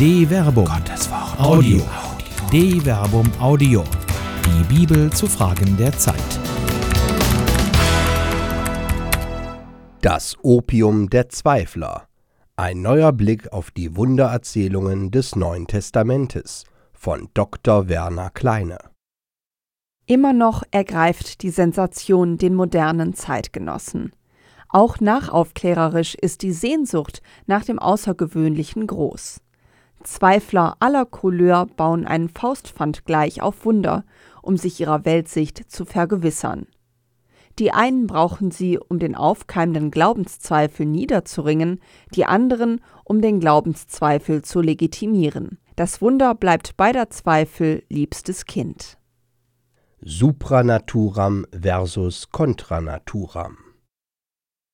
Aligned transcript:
De 0.00 0.24
Verbum. 0.26 0.64
Gottes 0.64 1.10
Wort. 1.10 1.38
Audio. 1.38 1.82
De 2.50 2.80
Verbum 2.80 3.30
Audio. 3.38 3.84
Die 4.46 4.74
Bibel 4.74 5.12
zu 5.12 5.26
Fragen 5.26 5.76
der 5.76 5.92
Zeit. 5.92 6.16
Das 10.00 10.38
Opium 10.42 11.10
der 11.10 11.28
Zweifler. 11.28 12.06
Ein 12.56 12.80
neuer 12.80 13.12
Blick 13.12 13.52
auf 13.52 13.70
die 13.70 13.94
Wundererzählungen 13.94 15.10
des 15.10 15.36
Neuen 15.36 15.66
Testamentes 15.66 16.64
von 16.94 17.28
Dr. 17.34 17.90
Werner 17.90 18.30
Kleine. 18.30 18.78
Immer 20.06 20.32
noch 20.32 20.62
ergreift 20.70 21.42
die 21.42 21.50
Sensation 21.50 22.38
den 22.38 22.54
modernen 22.54 23.12
Zeitgenossen. 23.12 24.12
Auch 24.70 24.98
nachaufklärerisch 24.98 26.14
ist 26.14 26.40
die 26.40 26.52
Sehnsucht 26.52 27.20
nach 27.44 27.66
dem 27.66 27.78
Außergewöhnlichen 27.78 28.86
groß. 28.86 29.42
Zweifler 30.02 30.76
aller 30.80 31.04
Couleur 31.04 31.66
bauen 31.66 32.06
einen 32.06 32.28
Faustpfand 32.28 33.04
gleich 33.04 33.42
auf 33.42 33.64
Wunder, 33.64 34.04
um 34.42 34.56
sich 34.56 34.80
ihrer 34.80 35.04
Weltsicht 35.04 35.70
zu 35.70 35.84
vergewissern. 35.84 36.66
Die 37.58 37.72
einen 37.72 38.06
brauchen 38.06 38.50
sie, 38.50 38.78
um 38.78 38.98
den 38.98 39.14
aufkeimenden 39.14 39.90
Glaubenszweifel 39.90 40.86
niederzuringen, 40.86 41.80
die 42.14 42.24
anderen, 42.24 42.80
um 43.04 43.20
den 43.20 43.40
Glaubenszweifel 43.40 44.42
zu 44.42 44.60
legitimieren. 44.62 45.58
Das 45.76 46.00
Wunder 46.00 46.34
bleibt 46.34 46.76
beider 46.76 47.10
Zweifel 47.10 47.82
liebstes 47.88 48.46
Kind. 48.46 48.98
Supranaturam 50.00 51.44
versus 51.52 52.30
Contranaturam. 52.30 53.69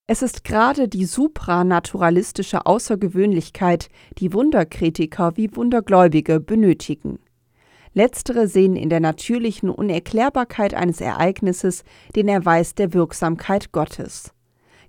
Es 0.08 0.22
ist 0.22 0.44
gerade 0.44 0.86
die 0.86 1.04
supranaturalistische 1.04 2.64
Außergewöhnlichkeit, 2.64 3.88
die 4.18 4.32
Wunderkritiker 4.32 5.36
wie 5.36 5.54
Wundergläubige 5.56 6.38
benötigen. 6.38 7.18
Letztere 7.92 8.46
sehen 8.46 8.76
in 8.76 8.88
der 8.88 9.00
natürlichen 9.00 9.68
Unerklärbarkeit 9.68 10.74
eines 10.74 11.00
Ereignisses 11.00 11.82
den 12.14 12.28
Erweis 12.28 12.76
der 12.76 12.92
Wirksamkeit 12.92 13.72
Gottes. 13.72 14.32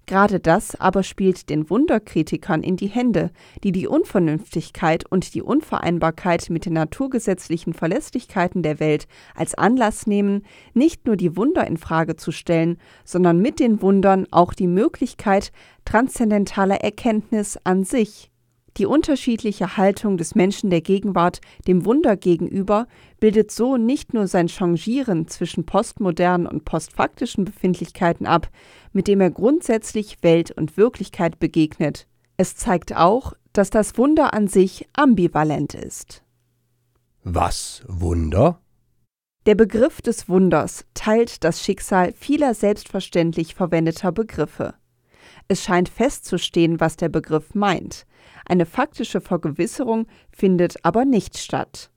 Gerade 0.08 0.40
das 0.40 0.80
aber 0.80 1.04
spielt 1.04 1.50
den 1.50 1.70
Wunderkritikern 1.70 2.64
in 2.64 2.78
die 2.78 2.88
Hände, 2.88 3.30
die 3.64 3.74
die 3.74 3.88
Unvernünftigkeit 3.88 5.06
und 5.06 5.34
die 5.34 5.42
Unvereinbarkeit 5.42 6.50
mit 6.50 6.66
den 6.66 6.74
naturgesetzlichen 6.74 7.74
Verlässlichkeiten 7.74 8.64
der 8.64 8.80
Welt 8.80 9.08
als 9.36 9.54
Anlass 9.56 10.08
nehmen, 10.08 10.46
nicht 10.74 11.06
nur 11.06 11.18
die 11.18 11.36
Wunder 11.36 11.68
in 11.68 11.76
Frage 11.76 12.16
zu 12.16 12.32
stellen, 12.32 12.78
sondern 13.04 13.40
mit 13.40 13.60
den 13.60 13.82
Wundern 13.82 14.28
auch 14.32 14.54
die 14.54 14.68
Möglichkeit 14.68 15.52
transzendentaler 15.84 16.78
Erkenntnis 16.78 17.60
an 17.66 17.84
sich 17.84 18.32
die 18.78 18.86
unterschiedliche 18.86 19.78
Haltung 19.78 20.18
des 20.18 20.36
Menschen 20.36 20.70
der 20.70 20.82
Gegenwart 20.82 21.42
dem 21.68 21.86
Wunder 21.86 22.16
gegenüber 22.16 22.88
bildet 23.20 23.52
so 23.52 23.78
nicht 23.78 24.14
nur 24.14 24.28
sein 24.28 24.48
Changieren 24.48 25.28
zwischen 25.28 25.66
postmodernen 25.66 26.48
und 26.48 26.66
postfaktischen 26.66 27.46
Befindlichkeiten 27.46 28.26
ab, 28.26 28.50
mit 28.94 29.08
dem 29.08 29.22
er 29.22 29.32
grundsätzlich 29.32 30.18
Welt 30.22 30.52
und 30.52 30.78
Wirklichkeit 30.78 31.40
begegnet. 31.40 32.08
Es 32.38 32.56
zeigt 32.56 32.96
auch, 32.96 33.34
dass 33.54 33.70
das 33.70 33.98
Wunder 33.98 34.34
an 34.34 34.48
sich 34.48 34.88
ambivalent 34.94 35.74
ist. 35.74 36.24
Was 37.24 37.84
Wunder? 37.88 38.62
Der 39.48 39.56
Begriff 39.56 40.02
des 40.02 40.30
Wunders 40.30 40.86
teilt 40.94 41.44
das 41.44 41.64
Schicksal 41.64 42.14
vieler 42.14 42.54
selbstverständlich 42.54 43.56
verwendeter 43.56 44.12
Begriffe. 44.12 44.76
Es 45.48 45.64
scheint 45.64 45.90
festzustehen, 45.90 46.80
was 46.80 46.98
der 46.98 47.10
Begriff 47.10 47.56
meint. 47.56 48.06
Eine 48.46 48.66
faktische 48.66 49.22
Vergewisserung 49.22 50.08
findet 50.32 50.84
aber 50.84 51.06
nicht 51.06 51.38
statt. 51.38 51.90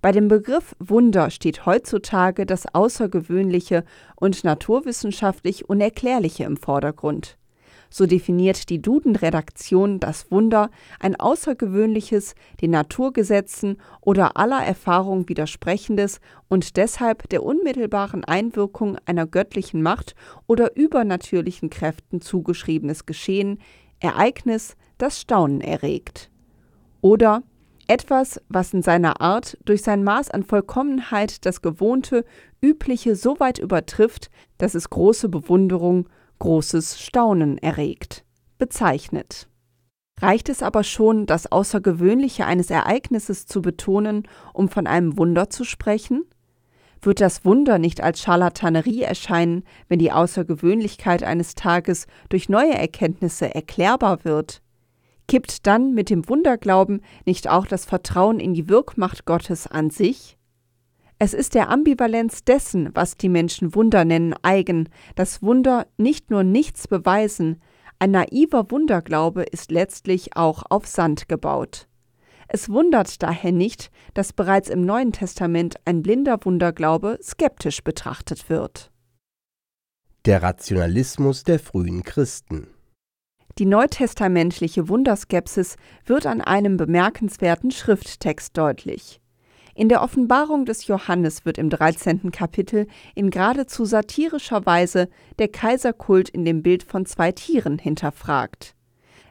Bei 0.00 0.12
dem 0.12 0.28
Begriff 0.28 0.76
Wunder 0.78 1.30
steht 1.30 1.66
heutzutage 1.66 2.46
das 2.46 2.72
Außergewöhnliche 2.74 3.84
und 4.14 4.44
naturwissenschaftlich 4.44 5.68
Unerklärliche 5.68 6.44
im 6.44 6.56
Vordergrund. 6.56 7.38
So 7.90 8.06
definiert 8.06 8.68
die 8.68 8.82
Duden-Redaktion 8.82 10.00
das 10.00 10.30
Wunder 10.30 10.70
ein 11.00 11.16
außergewöhnliches, 11.16 12.34
den 12.60 12.70
Naturgesetzen 12.70 13.78
oder 14.00 14.36
aller 14.36 14.64
Erfahrung 14.64 15.28
widersprechendes 15.28 16.20
und 16.48 16.76
deshalb 16.76 17.28
der 17.28 17.42
unmittelbaren 17.42 18.24
Einwirkung 18.24 18.98
einer 19.06 19.26
göttlichen 19.26 19.82
Macht 19.82 20.14
oder 20.46 20.76
übernatürlichen 20.76 21.70
Kräften 21.70 22.20
zugeschriebenes 22.20 23.06
Geschehen, 23.06 23.58
Ereignis, 24.00 24.76
das 24.98 25.20
Staunen 25.20 25.60
erregt. 25.60 26.30
Oder 27.00 27.42
etwas, 27.88 28.40
was 28.48 28.74
in 28.74 28.82
seiner 28.82 29.20
Art 29.20 29.56
durch 29.64 29.82
sein 29.82 30.02
Maß 30.02 30.30
an 30.30 30.42
Vollkommenheit 30.42 31.46
das 31.46 31.62
Gewohnte, 31.62 32.24
Übliche 32.60 33.14
so 33.14 33.38
weit 33.38 33.58
übertrifft, 33.58 34.30
dass 34.58 34.74
es 34.74 34.90
große 34.90 35.28
Bewunderung 35.28 36.08
großes 36.38 37.00
Staunen 37.00 37.58
erregt, 37.58 38.24
bezeichnet. 38.58 39.48
Reicht 40.20 40.48
es 40.48 40.62
aber 40.62 40.82
schon, 40.82 41.26
das 41.26 41.52
Außergewöhnliche 41.52 42.46
eines 42.46 42.70
Ereignisses 42.70 43.46
zu 43.46 43.60
betonen, 43.60 44.26
um 44.54 44.68
von 44.68 44.86
einem 44.86 45.18
Wunder 45.18 45.50
zu 45.50 45.64
sprechen? 45.64 46.24
Wird 47.02 47.20
das 47.20 47.44
Wunder 47.44 47.78
nicht 47.78 48.00
als 48.00 48.20
Scharlatanerie 48.20 49.02
erscheinen, 49.02 49.64
wenn 49.88 49.98
die 49.98 50.12
Außergewöhnlichkeit 50.12 51.22
eines 51.22 51.54
Tages 51.54 52.06
durch 52.30 52.48
neue 52.48 52.74
Erkenntnisse 52.74 53.54
erklärbar 53.54 54.24
wird? 54.24 54.62
Kippt 55.28 55.66
dann 55.66 55.92
mit 55.92 56.08
dem 56.08 56.28
Wunderglauben 56.28 57.02
nicht 57.26 57.48
auch 57.48 57.66
das 57.66 57.84
Vertrauen 57.84 58.40
in 58.40 58.54
die 58.54 58.68
Wirkmacht 58.68 59.26
Gottes 59.26 59.66
an 59.66 59.90
sich? 59.90 60.35
Es 61.18 61.32
ist 61.32 61.54
der 61.54 61.70
Ambivalenz 61.70 62.44
dessen, 62.44 62.90
was 62.94 63.16
die 63.16 63.30
Menschen 63.30 63.74
Wunder 63.74 64.04
nennen, 64.04 64.34
eigen, 64.42 64.90
dass 65.14 65.42
Wunder 65.42 65.86
nicht 65.96 66.30
nur 66.30 66.42
nichts 66.42 66.88
beweisen, 66.88 67.60
ein 67.98 68.10
naiver 68.10 68.70
Wunderglaube 68.70 69.42
ist 69.42 69.70
letztlich 69.70 70.36
auch 70.36 70.64
auf 70.68 70.86
Sand 70.86 71.28
gebaut. 71.28 71.88
Es 72.48 72.68
wundert 72.68 73.22
daher 73.22 73.52
nicht, 73.52 73.90
dass 74.12 74.34
bereits 74.34 74.68
im 74.68 74.84
Neuen 74.84 75.12
Testament 75.12 75.76
ein 75.86 76.02
blinder 76.02 76.38
Wunderglaube 76.42 77.18
skeptisch 77.22 77.82
betrachtet 77.82 78.50
wird. 78.50 78.92
Der 80.26 80.42
Rationalismus 80.42 81.44
der 81.44 81.58
frühen 81.58 82.02
Christen 82.02 82.68
Die 83.58 83.64
neutestamentliche 83.64 84.88
Wunderskepsis 84.88 85.76
wird 86.04 86.26
an 86.26 86.42
einem 86.42 86.76
bemerkenswerten 86.76 87.70
Schrifttext 87.70 88.56
deutlich. 88.56 89.20
In 89.76 89.90
der 89.90 90.02
Offenbarung 90.02 90.64
des 90.64 90.86
Johannes 90.86 91.44
wird 91.44 91.58
im 91.58 91.68
13. 91.68 92.30
Kapitel 92.32 92.86
in 93.14 93.28
geradezu 93.28 93.84
satirischer 93.84 94.64
Weise 94.64 95.10
der 95.38 95.48
Kaiserkult 95.48 96.30
in 96.30 96.46
dem 96.46 96.62
Bild 96.62 96.82
von 96.82 97.04
zwei 97.04 97.30
Tieren 97.30 97.78
hinterfragt. 97.78 98.74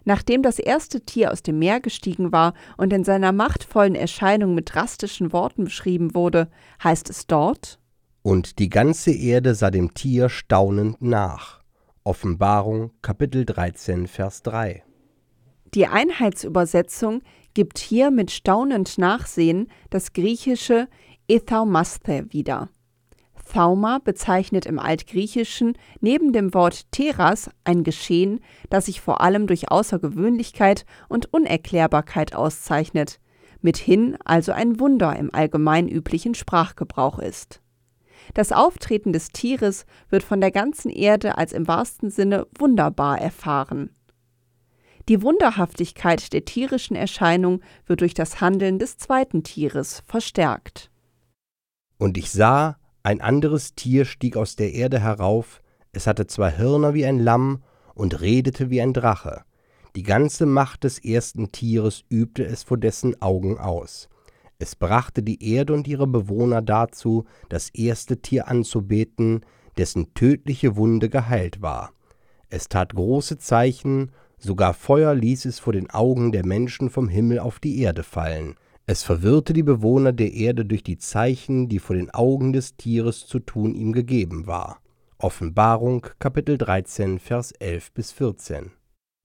Nachdem 0.03 0.43
das 0.43 0.59
erste 0.59 1.01
Tier 1.01 1.31
aus 1.31 1.41
dem 1.41 1.57
Meer 1.57 1.79
gestiegen 1.79 2.31
war 2.31 2.53
und 2.77 2.93
in 2.93 3.03
seiner 3.03 3.31
machtvollen 3.31 3.95
Erscheinung 3.95 4.53
mit 4.53 4.75
drastischen 4.75 5.33
Worten 5.33 5.63
beschrieben 5.63 6.13
wurde, 6.13 6.47
heißt 6.83 7.09
es 7.09 7.25
dort 7.25 7.79
Und 8.21 8.59
die 8.59 8.69
ganze 8.69 9.13
Erde 9.13 9.55
sah 9.55 9.71
dem 9.71 9.95
Tier 9.95 10.29
staunend 10.29 11.01
nach. 11.01 11.63
Offenbarung 12.03 12.91
Kapitel 13.01 13.45
13 13.45 14.05
Vers 14.05 14.43
3 14.43 14.83
Die 15.73 15.87
Einheitsübersetzung 15.87 17.23
gibt 17.55 17.79
hier 17.79 18.11
mit 18.11 18.29
staunend 18.29 18.99
Nachsehen 18.99 19.67
das 19.89 20.13
griechische 20.13 20.87
Ethaumaste 21.27 22.27
wieder. 22.29 22.69
Thauma 23.51 23.99
bezeichnet 23.99 24.65
im 24.65 24.79
Altgriechischen 24.79 25.77
neben 26.01 26.33
dem 26.33 26.53
Wort 26.53 26.91
Teras 26.91 27.49
ein 27.63 27.83
Geschehen, 27.83 28.41
das 28.69 28.87
sich 28.87 29.01
vor 29.01 29.21
allem 29.21 29.47
durch 29.47 29.71
Außergewöhnlichkeit 29.71 30.85
und 31.09 31.31
Unerklärbarkeit 31.31 32.35
auszeichnet, 32.35 33.19
mithin 33.61 34.17
also 34.25 34.51
ein 34.51 34.79
Wunder 34.79 35.15
im 35.15 35.33
allgemein 35.33 35.87
üblichen 35.87 36.35
Sprachgebrauch 36.35 37.19
ist. 37.19 37.61
Das 38.33 38.51
Auftreten 38.51 39.13
des 39.13 39.29
Tieres 39.29 39.85
wird 40.09 40.23
von 40.23 40.41
der 40.41 40.51
ganzen 40.51 40.89
Erde 40.89 41.37
als 41.37 41.53
im 41.53 41.67
wahrsten 41.67 42.09
Sinne 42.09 42.47
wunderbar 42.57 43.21
erfahren. 43.21 43.91
Die 45.07 45.21
Wunderhaftigkeit 45.21 46.33
der 46.33 46.45
tierischen 46.45 46.95
Erscheinung 46.95 47.61
wird 47.85 48.01
durch 48.01 48.15
das 48.15 48.41
Handeln 48.41 48.79
des 48.79 48.97
zweiten 48.97 49.43
Tieres 49.43 50.01
verstärkt. 50.07 50.89
Und 51.99 52.17
ich 52.17 52.31
sah, 52.31 52.77
ein 53.03 53.21
anderes 53.21 53.75
Tier 53.75 54.05
stieg 54.05 54.35
aus 54.35 54.55
der 54.55 54.73
Erde 54.73 54.99
herauf, 54.99 55.61
es 55.91 56.07
hatte 56.07 56.25
zwei 56.25 56.57
Hörner 56.57 56.95
wie 56.95 57.05
ein 57.05 57.19
Lamm 57.19 57.63
und 57.93 58.19
redete 58.19 58.71
wie 58.71 58.81
ein 58.81 58.93
Drache. 58.93 59.43
Die 59.95 60.03
ganze 60.03 60.45
Macht 60.47 60.83
des 60.83 60.97
ersten 60.97 61.51
Tieres 61.51 62.03
übte 62.09 62.43
es 62.43 62.63
vor 62.63 62.77
dessen 62.77 63.21
Augen 63.21 63.59
aus. 63.59 64.09
Es 64.57 64.75
brachte 64.75 65.21
die 65.21 65.53
Erde 65.53 65.73
und 65.73 65.87
ihre 65.87 66.07
Bewohner 66.07 66.61
dazu, 66.61 67.25
das 67.47 67.69
erste 67.69 68.21
Tier 68.21 68.47
anzubeten, 68.47 69.45
dessen 69.77 70.13
tödliche 70.15 70.75
Wunde 70.75 71.09
geheilt 71.09 71.61
war. 71.61 71.93
Es 72.49 72.67
tat 72.69 72.95
große 72.95 73.37
Zeichen 73.37 74.11
Sogar 74.45 74.75
Feuer 74.75 75.15
ließ 75.15 75.45
es 75.45 75.57
vor 75.57 75.73
den 75.73 75.89
Augen 75.89 76.31
der 76.31 76.45
Menschen 76.45 76.91
vom 76.91 77.09
Himmel 77.09 77.39
auf 77.39 77.59
die 77.59 77.79
Erde 77.79 78.03
fallen. 78.03 78.53
Es 78.85 79.01
verwirrte 79.01 79.53
die 79.53 79.63
Bewohner 79.63 80.13
der 80.13 80.33
Erde 80.33 80.65
durch 80.65 80.83
die 80.83 80.99
Zeichen, 80.99 81.67
die 81.67 81.79
vor 81.79 81.95
den 81.95 82.11
Augen 82.11 82.53
des 82.53 82.77
Tieres 82.77 83.25
zu 83.25 83.39
tun 83.39 83.73
ihm 83.73 83.91
gegeben 83.91 84.45
war. 84.45 84.81
Offenbarung 85.17 86.05
Kapitel 86.19 86.59
13 86.59 87.17
Vers 87.17 87.53
11 87.53 87.91
bis 87.93 88.11
14. 88.11 88.71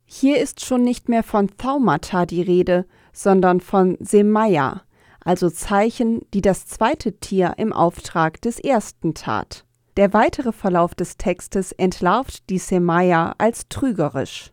Hier 0.07 0.41
ist 0.41 0.65
schon 0.65 0.85
nicht 0.85 1.11
mehr 1.11 1.23
von 1.23 1.49
Thaumata 1.59 2.25
die 2.25 2.41
Rede, 2.41 2.87
sondern 3.13 3.61
von 3.61 3.99
Semaya, 4.01 4.85
also 5.21 5.51
Zeichen, 5.51 6.23
die 6.33 6.41
das 6.41 6.65
zweite 6.65 7.19
Tier 7.19 7.57
im 7.59 7.75
Auftrag 7.75 8.41
des 8.41 8.59
ersten 8.59 9.13
tat. 9.13 9.67
Der 9.99 10.15
weitere 10.15 10.53
Verlauf 10.53 10.95
des 10.95 11.19
Textes 11.19 11.73
entlarvt 11.73 12.49
die 12.49 12.57
Semaya 12.57 13.35
als 13.37 13.69
trügerisch. 13.69 14.51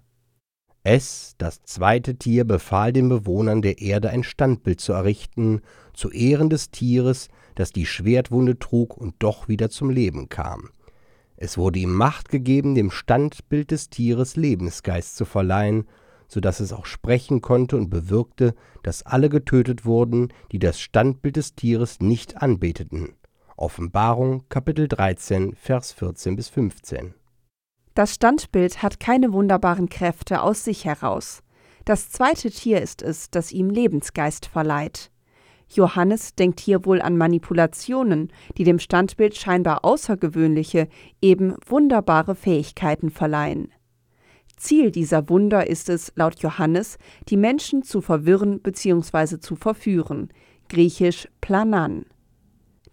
Es, 0.89 1.35
das 1.37 1.63
zweite 1.63 2.15
Tier, 2.15 2.45
befahl 2.45 2.93
den 2.93 3.09
Bewohnern 3.09 3.61
der 3.61 3.81
Erde 3.81 4.09
ein 4.09 4.23
Standbild 4.23 4.79
zu 4.79 4.93
errichten, 4.93 5.59
zu 5.93 6.09
Ehren 6.11 6.49
des 6.49 6.71
Tieres, 6.71 7.27
das 7.55 7.73
die 7.73 7.85
Schwertwunde 7.85 8.57
trug 8.57 8.95
und 8.95 9.15
doch 9.19 9.49
wieder 9.49 9.69
zum 9.69 9.89
Leben 9.89 10.29
kam. 10.29 10.69
Es 11.35 11.57
wurde 11.57 11.79
ihm 11.79 11.93
Macht 11.93 12.29
gegeben, 12.29 12.73
dem 12.73 12.89
Standbild 12.89 13.71
des 13.71 13.89
Tieres 13.89 14.37
Lebensgeist 14.37 15.17
zu 15.17 15.25
verleihen, 15.25 15.89
so 16.29 16.39
dass 16.39 16.61
es 16.61 16.71
auch 16.71 16.85
sprechen 16.85 17.41
konnte 17.41 17.75
und 17.75 17.89
bewirkte, 17.89 18.55
dass 18.81 19.05
alle 19.05 19.27
getötet 19.27 19.83
wurden, 19.83 20.29
die 20.53 20.59
das 20.59 20.79
Standbild 20.79 21.35
des 21.35 21.53
Tieres 21.53 21.99
nicht 21.99 22.41
anbeteten. 22.41 23.09
Offenbarung 23.57 24.45
Kapitel 24.47 24.87
13 24.87 25.53
Vers 25.53 25.91
14 25.91 26.37
bis 26.37 26.47
15 26.47 27.13
das 27.97 28.13
Standbild 28.13 28.83
hat 28.83 28.99
keine 28.99 29.33
wunderbaren 29.33 29.89
Kräfte 29.89 30.43
aus 30.43 30.63
sich 30.63 30.85
heraus. 30.85 31.41
Das 31.83 32.11
zweite 32.11 32.51
Tier 32.51 32.79
ist 32.79 33.01
es, 33.01 33.31
das 33.31 33.51
ihm 33.51 33.71
Lebensgeist 33.71 34.45
verleiht. 34.45 35.09
Johannes 35.67 36.35
denkt 36.35 36.59
hier 36.59 36.85
wohl 36.85 37.01
an 37.01 37.17
Manipulationen, 37.17 38.31
die 38.55 38.65
dem 38.65 38.77
Standbild 38.77 39.35
scheinbar 39.35 39.83
außergewöhnliche, 39.83 40.89
eben 41.23 41.55
wunderbare 41.65 42.35
Fähigkeiten 42.35 43.09
verleihen. 43.09 43.71
Ziel 44.57 44.91
dieser 44.91 45.27
Wunder 45.27 45.65
ist 45.65 45.89
es, 45.89 46.13
laut 46.15 46.39
Johannes, 46.39 46.99
die 47.29 47.37
Menschen 47.37 47.81
zu 47.81 48.01
verwirren 48.01 48.59
bzw. 48.59 49.39
zu 49.39 49.55
verführen, 49.55 50.29
griechisch 50.69 51.27
planan. 51.41 52.05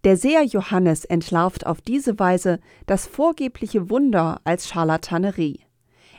Der 0.05 0.19
Seher 0.19 0.45
Johannes 0.45 1.07
entlarvt 1.07 1.65
auf 1.65 1.81
diese 1.81 2.19
Weise 2.19 2.61
das 2.85 3.07
vorgebliche 3.07 3.89
Wunder 3.89 4.39
als 4.45 4.69
Scharlatanerie. 4.69 5.61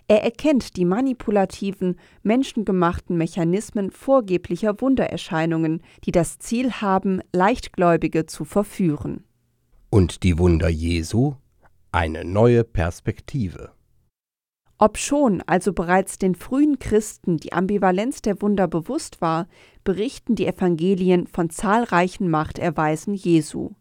Er 0.08 0.24
erkennt 0.24 0.76
die 0.76 0.86
manipulativen, 0.86 2.00
menschengemachten 2.24 3.16
Mechanismen 3.16 3.92
vorgeblicher 3.92 4.82
Wundererscheinungen, 4.82 5.84
die 6.04 6.12
das 6.12 6.40
Ziel 6.40 6.74
haben, 6.74 7.22
Leichtgläubige 7.32 8.26
zu 8.26 8.44
verführen. 8.44 9.24
Und 9.92 10.24
die 10.24 10.40
Wunder 10.40 10.70
Jesu? 10.70 11.36
Eine 11.92 12.26
neue 12.26 12.64
Perspektive. 12.64 13.72
Obschon 14.78 15.42
also 15.46 15.72
bereits 15.72 16.18
den 16.18 16.36
frühen 16.36 16.80
Christen 16.80 17.38
die 17.38 17.54
Ambivalenz 17.54 18.22
der 18.22 18.42
Wunder 18.42 18.68
bewusst 18.68 19.22
war, 19.22 19.48
berichten 19.86 20.36
die 20.36 20.48
Evangelien 20.48 21.28
von 21.28 21.50
zahlreichen 21.50 22.30
Machterweisen 22.30 23.14
Jesu. 23.14 23.72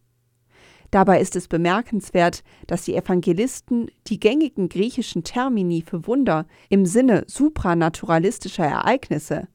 Dabei 0.93 1.21
ist 1.21 1.35
es 1.35 1.49
bemerkenswert, 1.49 2.45
dass 2.69 2.85
die 2.85 2.95
Evangelisten 2.95 3.91
die 4.07 4.21
gängigen 4.21 4.69
griechischen 4.69 5.25
Termini 5.25 5.83
für 5.83 6.07
Wunder 6.07 6.47
im 6.69 6.87
Sinne 6.87 7.25
supranaturalistischer 7.27 8.65
Ereignisse, 8.65 9.49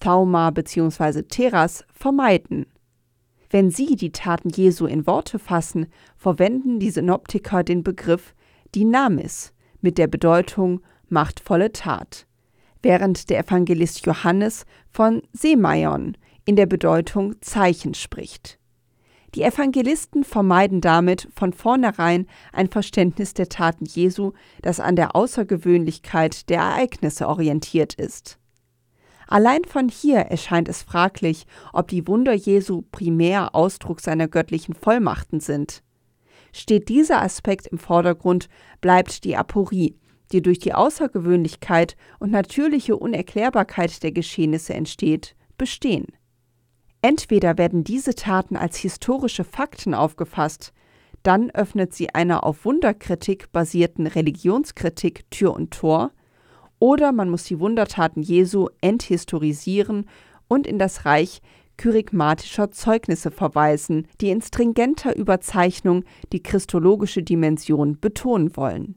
Thauma 0.00 0.50
bzw. 0.50 1.22
Teras, 1.22 1.84
vermeiden. 1.92 2.66
Wenn 3.50 3.70
sie 3.70 3.94
die 3.94 4.10
Taten 4.10 4.48
Jesu 4.48 4.86
in 4.86 5.06
Worte 5.06 5.38
fassen, 5.38 5.86
verwenden 6.16 6.80
die 6.80 6.90
Synoptiker 6.90 7.62
den 7.62 7.84
Begriff 7.84 8.34
Dynamis 8.74 9.52
mit 9.80 9.98
der 9.98 10.06
Bedeutung 10.06 10.80
machtvolle 11.08 11.72
Tat, 11.72 12.26
während 12.82 13.30
der 13.30 13.40
Evangelist 13.40 14.06
Johannes 14.06 14.64
von 14.90 15.22
Semaion 15.32 16.16
in 16.44 16.56
der 16.56 16.66
Bedeutung 16.66 17.34
Zeichen 17.40 17.94
spricht. 17.94 18.58
Die 19.34 19.42
Evangelisten 19.42 20.24
vermeiden 20.24 20.80
damit 20.80 21.28
von 21.34 21.52
vornherein 21.52 22.26
ein 22.52 22.68
Verständnis 22.68 23.32
der 23.32 23.48
Taten 23.48 23.84
Jesu, 23.84 24.32
das 24.60 24.80
an 24.80 24.96
der 24.96 25.14
Außergewöhnlichkeit 25.14 26.48
der 26.48 26.60
Ereignisse 26.60 27.28
orientiert 27.28 27.94
ist. 27.94 28.38
Allein 29.28 29.64
von 29.64 29.88
hier 29.88 30.18
erscheint 30.18 30.68
es 30.68 30.82
fraglich, 30.82 31.46
ob 31.72 31.86
die 31.86 32.08
Wunder 32.08 32.32
Jesu 32.32 32.82
primär 32.90 33.54
Ausdruck 33.54 34.00
seiner 34.00 34.26
göttlichen 34.26 34.74
Vollmachten 34.74 35.38
sind. 35.38 35.84
Steht 36.52 36.88
dieser 36.88 37.22
Aspekt 37.22 37.66
im 37.66 37.78
Vordergrund, 37.78 38.48
bleibt 38.80 39.24
die 39.24 39.36
Aporie, 39.36 39.96
die 40.32 40.42
durch 40.42 40.58
die 40.58 40.74
Außergewöhnlichkeit 40.74 41.96
und 42.18 42.30
natürliche 42.30 42.96
Unerklärbarkeit 42.96 44.02
der 44.02 44.12
Geschehnisse 44.12 44.74
entsteht, 44.74 45.34
bestehen. 45.58 46.06
Entweder 47.02 47.56
werden 47.58 47.84
diese 47.84 48.14
Taten 48.14 48.56
als 48.56 48.76
historische 48.76 49.44
Fakten 49.44 49.94
aufgefasst, 49.94 50.72
dann 51.22 51.50
öffnet 51.50 51.92
sie 51.94 52.14
einer 52.14 52.44
auf 52.44 52.64
Wunderkritik 52.64 53.52
basierten 53.52 54.06
Religionskritik 54.06 55.30
Tür 55.30 55.54
und 55.54 55.72
Tor, 55.72 56.12
oder 56.78 57.12
man 57.12 57.28
muss 57.28 57.44
die 57.44 57.60
Wundertaten 57.60 58.22
Jesu 58.22 58.68
enthistorisieren 58.80 60.06
und 60.48 60.66
in 60.66 60.78
das 60.78 61.04
Reich 61.04 61.42
kyrigmatischer 61.80 62.70
Zeugnisse 62.70 63.30
verweisen, 63.30 64.06
die 64.20 64.28
in 64.28 64.42
stringenter 64.42 65.16
Überzeichnung 65.16 66.04
die 66.30 66.42
christologische 66.42 67.22
Dimension 67.22 67.98
betonen 67.98 68.54
wollen. 68.54 68.96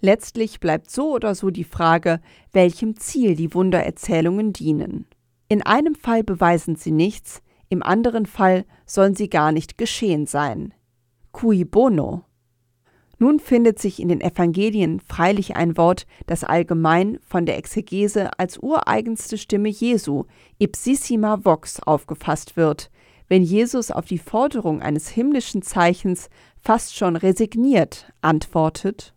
Letztlich 0.00 0.60
bleibt 0.60 0.92
so 0.92 1.12
oder 1.12 1.34
so 1.34 1.50
die 1.50 1.64
Frage, 1.64 2.20
welchem 2.52 2.94
Ziel 2.94 3.34
die 3.34 3.52
Wundererzählungen 3.52 4.52
dienen. 4.52 5.06
In 5.48 5.60
einem 5.60 5.96
Fall 5.96 6.22
beweisen 6.22 6.76
sie 6.76 6.92
nichts, 6.92 7.42
im 7.68 7.82
anderen 7.82 8.26
Fall 8.26 8.64
sollen 8.84 9.16
sie 9.16 9.28
gar 9.28 9.50
nicht 9.50 9.76
geschehen 9.76 10.26
sein. 10.26 10.72
Cui 11.32 11.64
bono? 11.64 12.25
Nun 13.18 13.40
findet 13.40 13.78
sich 13.78 14.00
in 14.00 14.08
den 14.08 14.20
Evangelien 14.20 15.00
freilich 15.00 15.56
ein 15.56 15.76
Wort, 15.78 16.06
das 16.26 16.44
allgemein 16.44 17.18
von 17.26 17.46
der 17.46 17.56
Exegese 17.56 18.38
als 18.38 18.58
ureigenste 18.58 19.38
Stimme 19.38 19.70
Jesu, 19.70 20.24
ipsissima 20.58 21.44
vox, 21.44 21.80
aufgefasst 21.80 22.56
wird, 22.56 22.90
wenn 23.28 23.42
Jesus 23.42 23.90
auf 23.90 24.04
die 24.04 24.18
Forderung 24.18 24.82
eines 24.82 25.08
himmlischen 25.08 25.62
Zeichens 25.62 26.28
fast 26.60 26.94
schon 26.94 27.16
resigniert 27.16 28.12
antwortet: 28.20 29.14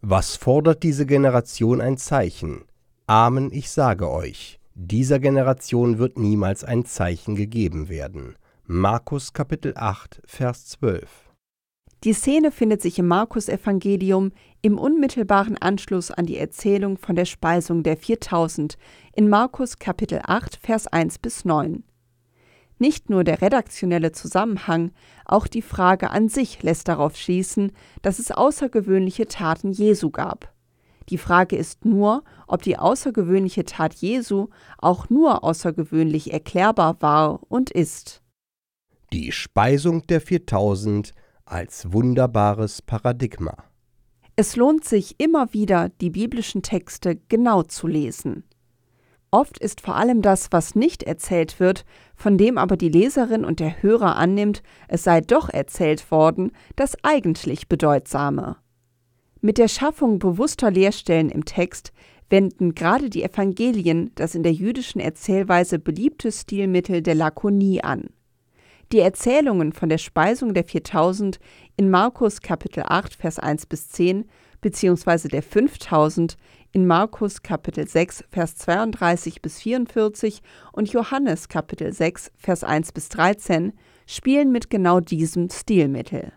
Was 0.00 0.36
fordert 0.36 0.82
diese 0.82 1.04
Generation 1.04 1.82
ein 1.82 1.98
Zeichen? 1.98 2.64
Amen, 3.06 3.52
ich 3.52 3.70
sage 3.70 4.10
euch. 4.10 4.58
Dieser 4.74 5.18
Generation 5.18 5.98
wird 5.98 6.18
niemals 6.18 6.64
ein 6.64 6.84
Zeichen 6.84 7.34
gegeben 7.34 7.88
werden. 7.88 8.36
Markus 8.64 9.32
Kapitel 9.32 9.72
8, 9.76 10.22
Vers 10.24 10.66
12. 10.66 11.27
Die 12.04 12.12
Szene 12.12 12.52
findet 12.52 12.80
sich 12.80 13.00
im 13.00 13.08
Markus-Evangelium 13.08 14.30
im 14.62 14.78
unmittelbaren 14.78 15.58
Anschluss 15.58 16.12
an 16.12 16.26
die 16.26 16.38
Erzählung 16.38 16.96
von 16.96 17.16
der 17.16 17.24
Speisung 17.24 17.82
der 17.82 17.96
4000 17.96 18.78
in 19.16 19.28
Markus 19.28 19.80
Kapitel 19.80 20.20
8, 20.22 20.56
Vers 20.62 20.86
1 20.86 21.18
bis 21.18 21.44
9. 21.44 21.82
Nicht 22.78 23.10
nur 23.10 23.24
der 23.24 23.42
redaktionelle 23.42 24.12
Zusammenhang, 24.12 24.92
auch 25.24 25.48
die 25.48 25.62
Frage 25.62 26.10
an 26.10 26.28
sich 26.28 26.62
lässt 26.62 26.86
darauf 26.86 27.16
schließen, 27.16 27.72
dass 28.02 28.20
es 28.20 28.30
außergewöhnliche 28.30 29.26
Taten 29.26 29.72
Jesu 29.72 30.10
gab. 30.10 30.54
Die 31.08 31.18
Frage 31.18 31.56
ist 31.56 31.84
nur, 31.84 32.22
ob 32.46 32.62
die 32.62 32.78
außergewöhnliche 32.78 33.64
Tat 33.64 33.94
Jesu 33.94 34.48
auch 34.76 35.10
nur 35.10 35.42
außergewöhnlich 35.42 36.32
erklärbar 36.32 37.00
war 37.00 37.40
und 37.48 37.70
ist. 37.70 38.22
Die 39.12 39.32
Speisung 39.32 40.06
der 40.06 40.20
4000 40.20 41.12
als 41.50 41.92
wunderbares 41.92 42.82
Paradigma. 42.82 43.56
Es 44.36 44.54
lohnt 44.56 44.84
sich 44.84 45.16
immer 45.18 45.52
wieder, 45.52 45.88
die 46.00 46.10
biblischen 46.10 46.62
Texte 46.62 47.18
genau 47.28 47.62
zu 47.62 47.86
lesen. 47.86 48.44
Oft 49.30 49.58
ist 49.58 49.80
vor 49.82 49.96
allem 49.96 50.22
das, 50.22 50.52
was 50.52 50.74
nicht 50.74 51.02
erzählt 51.02 51.60
wird, 51.60 51.84
von 52.16 52.38
dem 52.38 52.56
aber 52.56 52.76
die 52.76 52.88
Leserin 52.88 53.44
und 53.44 53.60
der 53.60 53.82
Hörer 53.82 54.16
annimmt, 54.16 54.62
es 54.88 55.04
sei 55.04 55.20
doch 55.20 55.50
erzählt 55.50 56.10
worden, 56.10 56.52
das 56.76 56.96
eigentlich 57.02 57.68
Bedeutsame. 57.68 58.56
Mit 59.40 59.58
der 59.58 59.68
Schaffung 59.68 60.18
bewusster 60.18 60.70
Leerstellen 60.70 61.28
im 61.28 61.44
Text 61.44 61.92
wenden 62.30 62.74
gerade 62.74 63.10
die 63.10 63.22
Evangelien 63.22 64.12
das 64.14 64.34
in 64.34 64.42
der 64.42 64.52
jüdischen 64.52 65.00
Erzählweise 65.00 65.78
beliebte 65.78 66.32
Stilmittel 66.32 67.02
der 67.02 67.14
Lakonie 67.14 67.82
an. 67.82 68.10
Die 68.90 69.00
Erzählungen 69.00 69.74
von 69.74 69.90
der 69.90 69.98
Speisung 69.98 70.54
der 70.54 70.64
4000 70.64 71.38
in 71.76 71.90
Markus 71.90 72.40
Kapitel 72.40 72.84
8 72.86 73.14
Vers 73.14 73.38
1 73.38 73.66
bis 73.66 73.90
10 73.90 74.24
bzw. 74.62 75.28
der 75.28 75.42
5000 75.42 76.38
in 76.72 76.86
Markus 76.86 77.42
Kapitel 77.42 77.86
6 77.86 78.24
Vers 78.30 78.56
32 78.56 79.42
bis 79.42 79.60
44 79.60 80.40
und 80.72 80.90
Johannes 80.90 81.48
Kapitel 81.48 81.92
6 81.92 82.32
Vers 82.38 82.64
1 82.64 82.92
bis 82.92 83.10
13 83.10 83.74
spielen 84.06 84.52
mit 84.52 84.70
genau 84.70 85.00
diesem 85.00 85.50
Stilmittel. 85.50 86.32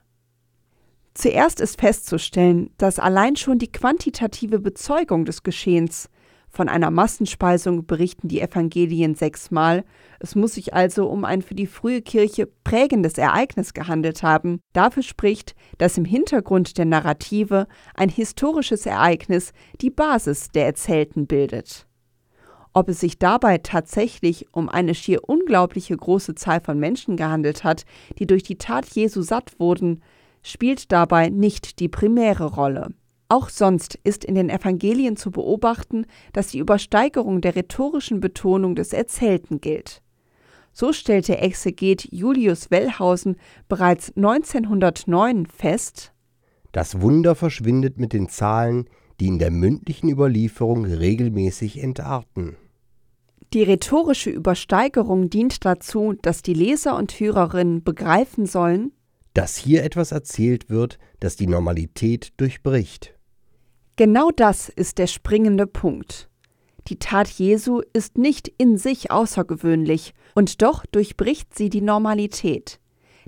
Zuerst 1.14 1.62
ist 1.62 1.80
festzustellen, 1.80 2.72
dass 2.78 3.00
allein 3.00 3.38
schon 3.38 3.60
die 3.60 3.72
quantitative 3.72 4.60
Bezeugung 4.60 5.24
des 5.24 5.44
Geschehens 5.44 6.10
von 6.52 6.68
einer 6.68 6.92
Massenspeisung 6.92 7.86
berichten 7.86 8.28
die 8.28 8.42
Evangelien 8.42 9.16
sechsmal. 9.16 9.86
Es 10.20 10.36
muss 10.36 10.56
sich 10.56 10.74
also 10.74 11.08
um 11.08 11.24
ein 11.24 11.42
für 11.42 11.56
die 11.56 11.66
frühe 11.66 12.02
Kirche 12.02 12.46
prägendes 12.46 13.18
Ereignis 13.18 13.74
gehandelt 13.74 14.22
haben. 14.22 14.60
Dafür 14.74 15.02
spricht, 15.02 15.56
dass 15.78 15.98
im 15.98 16.06
Hintergrund 16.06 16.78
der 16.78 16.86
Narrative 16.86 17.68
ein 17.96 18.10
historisches 18.10 18.86
Ereignis 18.86 19.54
die 19.80 19.90
Basis 19.90 20.50
der 20.50 20.66
Erzählten 20.66 21.26
bildet. 21.26 21.88
Ob 22.74 22.90
es 22.90 23.00
sich 23.00 23.18
dabei 23.18 23.58
tatsächlich 23.58 24.48
um 24.54 24.70
eine 24.70 24.94
schier 24.94 25.28
unglaubliche 25.28 25.96
große 25.96 26.36
Zahl 26.36 26.62
von 26.62 26.80
Menschen 26.80 27.18
gehandelt 27.18 27.64
hat, 27.64 27.86
die 28.20 28.28
durch 28.28 28.44
die 28.44 28.58
Tat 28.58 28.86
Jesu 28.88 29.22
satt 29.22 29.60
wurden, 29.60 30.02
spielt 30.42 30.92
dabei 30.92 31.30
nicht 31.30 31.80
die 31.80 31.90
primäre 31.90 32.46
Rolle. 32.46 32.90
Auch 33.32 33.48
sonst 33.48 33.98
ist 34.04 34.26
in 34.26 34.36
den 34.36 34.50
Evangelien 34.50 35.16
zu 35.16 35.32
beobachten, 35.32 36.06
dass 36.34 36.48
die 36.48 36.58
Übersteigerung 36.58 37.40
der 37.40 37.56
rhetorischen 37.56 38.20
Betonung 38.20 38.76
des 38.76 38.92
Erzählten 38.92 39.62
gilt. 39.62 40.02
So 40.74 40.92
stellte 40.92 41.38
Exeget 41.38 42.12
Julius 42.12 42.72
Wellhausen 42.72 43.38
bereits 43.70 44.12
1909 44.18 45.46
fest, 45.46 46.12
Das 46.74 47.00
Wunder 47.00 47.36
verschwindet 47.36 47.98
mit 47.98 48.12
den 48.12 48.28
Zahlen, 48.28 48.90
die 49.22 49.28
in 49.28 49.40
der 49.40 49.52
mündlichen 49.52 50.10
Überlieferung 50.10 50.84
regelmäßig 50.84 51.82
entarten. 51.82 52.58
Die 53.54 53.64
rhetorische 53.64 54.30
Übersteigerung 54.30 55.30
dient 55.30 55.64
dazu, 55.64 56.16
dass 56.22 56.42
die 56.42 56.54
Leser 56.54 56.98
und 56.98 57.14
Hörerinnen 57.14 57.82
begreifen 57.82 58.46
sollen, 58.46 58.92
dass 59.34 59.56
hier 59.56 59.86
etwas 59.86 60.12
erzählt 60.12 60.70
wird, 60.70 61.00
das 61.22 61.38
die 61.38 61.48
Normalität 61.48 62.34
durchbricht. 62.36 63.18
Genau 64.02 64.32
das 64.32 64.68
ist 64.68 64.98
der 64.98 65.06
springende 65.06 65.68
Punkt. 65.68 66.28
Die 66.88 66.98
Tat 66.98 67.28
Jesu 67.28 67.84
ist 67.94 68.18
nicht 68.18 68.48
in 68.48 68.80
sich 68.80 69.12
außergewöhnlich, 69.12 70.16
und 70.34 70.64
doch 70.64 70.88
durchbricht 70.88 71.56
sie 71.56 71.70
die 71.70 71.82
Normalität. 71.82 72.80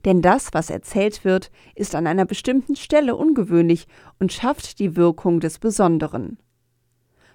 Denn 0.03 0.24
das, 0.24 0.51
was 0.51 0.72
erzählt 0.72 1.25
wird, 1.25 1.51
ist 1.75 1.94
an 1.94 2.08
einer 2.08 2.25
bestimmten 2.25 2.75
Stelle 2.75 3.15
ungewöhnlich 3.15 3.86
und 4.18 4.34
schafft 4.34 4.80
die 4.80 4.96
Wirkung 4.96 5.42
des 5.42 5.60
Besonderen. 5.60 6.39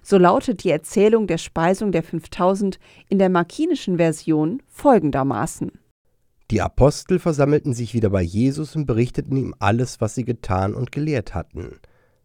So 0.01 0.17
lautet 0.17 0.65
die 0.65 0.71
Erzählung 0.71 1.25
der 1.25 1.37
Speisung 1.37 1.93
der 1.93 2.03
5000 2.03 2.77
in 3.07 3.19
der 3.19 3.29
markinischen 3.29 3.95
Version 3.95 4.61
folgendermaßen. 4.67 5.71
Die 6.51 6.59
Apostel 6.59 7.19
versammelten 7.19 7.71
sich 7.71 7.93
wieder 7.93 8.09
bei 8.09 8.21
Jesus 8.21 8.75
und 8.75 8.85
berichteten 8.85 9.37
ihm 9.37 9.55
alles, 9.59 10.01
was 10.01 10.13
sie 10.13 10.25
getan 10.25 10.75
und 10.75 10.91
gelehrt 10.91 11.33
hatten. 11.33 11.79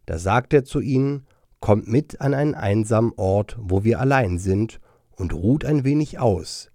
Da 0.06 0.18
sagte 0.18 0.56
er 0.58 0.64
zu 0.64 0.80
ihnen, 0.80 1.26
Kommt 1.64 1.88
mit 1.88 2.20
an 2.20 2.34
einen 2.34 2.54
einsamen 2.54 3.14
Ort, 3.16 3.56
wo 3.58 3.84
wir 3.84 3.98
allein 3.98 4.36
sind, 4.38 4.80
und 5.16 5.32
ruht 5.32 5.64
ein 5.64 5.82
wenig 5.82 6.18
aus. 6.18 6.70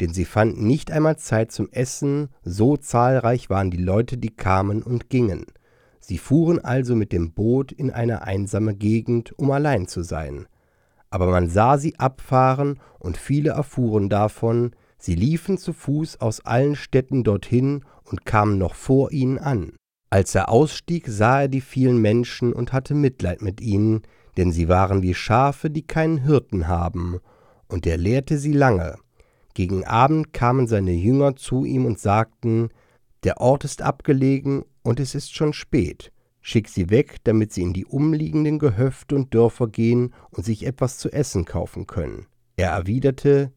Denn 0.00 0.14
sie 0.14 0.24
fanden 0.24 0.64
nicht 0.64 0.92
einmal 0.92 1.16
Zeit 1.16 1.50
zum 1.50 1.68
Essen, 1.72 2.28
so 2.44 2.76
zahlreich 2.76 3.50
waren 3.50 3.72
die 3.72 3.82
Leute, 3.82 4.16
die 4.16 4.30
kamen 4.30 4.84
und 4.84 5.10
gingen. 5.10 5.46
Sie 5.98 6.18
fuhren 6.18 6.64
also 6.64 6.94
mit 6.94 7.10
dem 7.10 7.32
Boot 7.32 7.72
in 7.72 7.90
eine 7.90 8.22
einsame 8.22 8.76
Gegend, 8.76 9.36
um 9.36 9.50
allein 9.50 9.88
zu 9.88 10.04
sein. 10.04 10.46
Aber 11.10 11.26
man 11.26 11.50
sah 11.50 11.76
sie 11.76 11.98
abfahren, 11.98 12.78
und 13.00 13.16
viele 13.16 13.50
erfuhren 13.50 14.08
davon, 14.08 14.70
sie 14.98 15.16
liefen 15.16 15.58
zu 15.58 15.72
Fuß 15.72 16.20
aus 16.20 16.46
allen 16.46 16.76
Städten 16.76 17.24
dorthin 17.24 17.84
und 18.04 18.24
kamen 18.24 18.56
noch 18.56 18.76
vor 18.76 19.10
ihnen 19.10 19.38
an. 19.38 19.72
Als 20.10 20.34
er 20.34 20.48
ausstieg, 20.48 21.06
sah 21.08 21.42
er 21.42 21.48
die 21.48 21.60
vielen 21.60 21.98
Menschen 21.98 22.52
und 22.52 22.72
hatte 22.72 22.94
Mitleid 22.94 23.42
mit 23.42 23.60
ihnen, 23.60 24.02
denn 24.36 24.52
sie 24.52 24.68
waren 24.68 25.02
wie 25.02 25.14
Schafe, 25.14 25.70
die 25.70 25.86
keinen 25.86 26.18
Hirten 26.18 26.68
haben, 26.68 27.18
und 27.68 27.86
er 27.86 27.98
lehrte 27.98 28.38
sie 28.38 28.52
lange. 28.52 28.96
Gegen 29.54 29.84
Abend 29.84 30.32
kamen 30.32 30.66
seine 30.66 30.92
Jünger 30.92 31.36
zu 31.36 31.64
ihm 31.64 31.84
und 31.84 31.98
sagten, 31.98 32.68
Der 33.24 33.40
Ort 33.40 33.64
ist 33.64 33.82
abgelegen 33.82 34.64
und 34.82 35.00
es 35.00 35.14
ist 35.14 35.34
schon 35.34 35.52
spät. 35.52 36.12
Schick 36.40 36.68
sie 36.68 36.88
weg, 36.88 37.16
damit 37.24 37.52
sie 37.52 37.62
in 37.62 37.72
die 37.72 37.84
umliegenden 37.84 38.58
Gehöfte 38.58 39.16
und 39.16 39.34
Dörfer 39.34 39.66
gehen 39.66 40.14
und 40.30 40.46
sich 40.46 40.64
etwas 40.64 40.98
zu 40.98 41.12
essen 41.12 41.44
kaufen 41.44 41.86
können. 41.86 42.26
Er 42.56 42.70
erwiderte, 42.70 43.52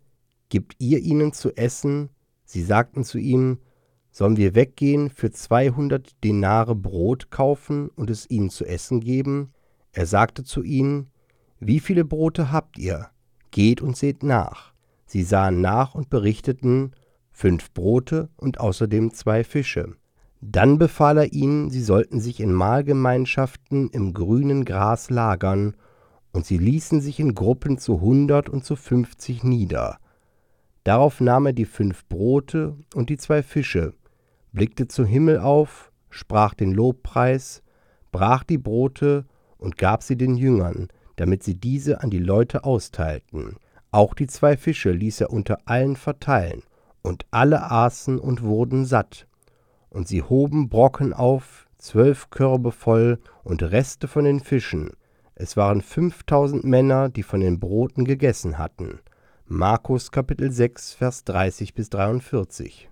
Gebt 0.49 0.75
ihr 0.79 0.99
ihnen 0.99 1.31
zu 1.31 1.55
essen? 1.55 2.09
Sie 2.43 2.61
sagten 2.61 3.05
zu 3.05 3.17
ihm, 3.17 3.59
Sollen 4.11 4.35
wir 4.35 4.55
weggehen, 4.55 5.09
für 5.09 5.31
zweihundert 5.31 6.21
Denare 6.23 6.75
Brot 6.75 7.31
kaufen 7.31 7.87
und 7.87 8.09
es 8.09 8.29
ihnen 8.29 8.49
zu 8.49 8.65
essen 8.65 8.99
geben? 8.99 9.53
Er 9.93 10.05
sagte 10.05 10.43
zu 10.43 10.63
ihnen, 10.63 11.09
Wie 11.59 11.79
viele 11.79 12.03
Brote 12.03 12.51
habt 12.51 12.77
ihr? 12.77 13.07
Geht 13.51 13.81
und 13.81 13.95
seht 13.95 14.21
nach. 14.21 14.73
Sie 15.05 15.23
sahen 15.23 15.61
nach 15.61 15.95
und 15.95 16.09
berichteten, 16.09 16.91
fünf 17.31 17.71
Brote 17.73 18.29
und 18.35 18.59
außerdem 18.59 19.13
zwei 19.13 19.45
Fische. 19.45 19.95
Dann 20.41 20.77
befahl 20.77 21.17
er 21.17 21.33
ihnen, 21.33 21.69
sie 21.69 21.81
sollten 21.81 22.19
sich 22.19 22.39
in 22.39 22.51
Mahlgemeinschaften 22.51 23.89
im 23.89 24.13
grünen 24.13 24.65
Gras 24.65 25.09
lagern, 25.09 25.75
und 26.33 26.45
sie 26.45 26.57
ließen 26.57 27.01
sich 27.01 27.19
in 27.19 27.35
Gruppen 27.35 27.77
zu 27.77 27.99
hundert 27.99 28.49
und 28.49 28.63
zu 28.63 28.75
fünfzig 28.75 29.43
nieder. 29.43 29.97
Darauf 30.83 31.19
nahm 31.19 31.47
er 31.47 31.53
die 31.53 31.65
fünf 31.65 32.05
Brote 32.07 32.77
und 32.95 33.09
die 33.09 33.17
zwei 33.17 33.43
Fische, 33.43 33.93
blickte 34.51 34.87
zum 34.87 35.05
Himmel 35.05 35.39
auf, 35.39 35.91
sprach 36.09 36.53
den 36.53 36.71
Lobpreis, 36.71 37.61
brach 38.11 38.43
die 38.43 38.57
Brote 38.57 39.25
und 39.57 39.77
gab 39.77 40.03
sie 40.03 40.17
den 40.17 40.35
Jüngern, 40.35 40.89
damit 41.15 41.43
sie 41.43 41.55
diese 41.55 42.01
an 42.01 42.09
die 42.09 42.19
Leute 42.19 42.63
austeilten. 42.63 43.57
Auch 43.91 44.13
die 44.13 44.27
zwei 44.27 44.57
Fische 44.57 44.91
ließ 44.91 45.21
er 45.21 45.31
unter 45.31 45.59
allen 45.65 45.95
verteilen, 45.95 46.63
und 47.03 47.25
alle 47.31 47.71
aßen 47.71 48.19
und 48.19 48.43
wurden 48.43 48.85
satt. 48.85 49.27
Und 49.89 50.07
sie 50.07 50.21
hoben 50.21 50.69
Brocken 50.69 51.13
auf, 51.13 51.67
zwölf 51.77 52.29
Körbe 52.29 52.71
voll 52.71 53.19
und 53.43 53.63
Reste 53.63 54.07
von 54.07 54.23
den 54.23 54.39
Fischen. 54.39 54.91
Es 55.35 55.57
waren 55.57 55.81
fünftausend 55.81 56.63
Männer, 56.63 57.09
die 57.09 57.23
von 57.23 57.39
den 57.39 57.59
Broten 57.59 58.05
gegessen 58.05 58.57
hatten. 58.57 58.99
Markus 59.47 60.11
Kapitel 60.11 60.51
6, 60.51 60.93
Vers 60.93 61.23
30 61.23 61.73
bis 61.73 61.89
43. 61.89 62.90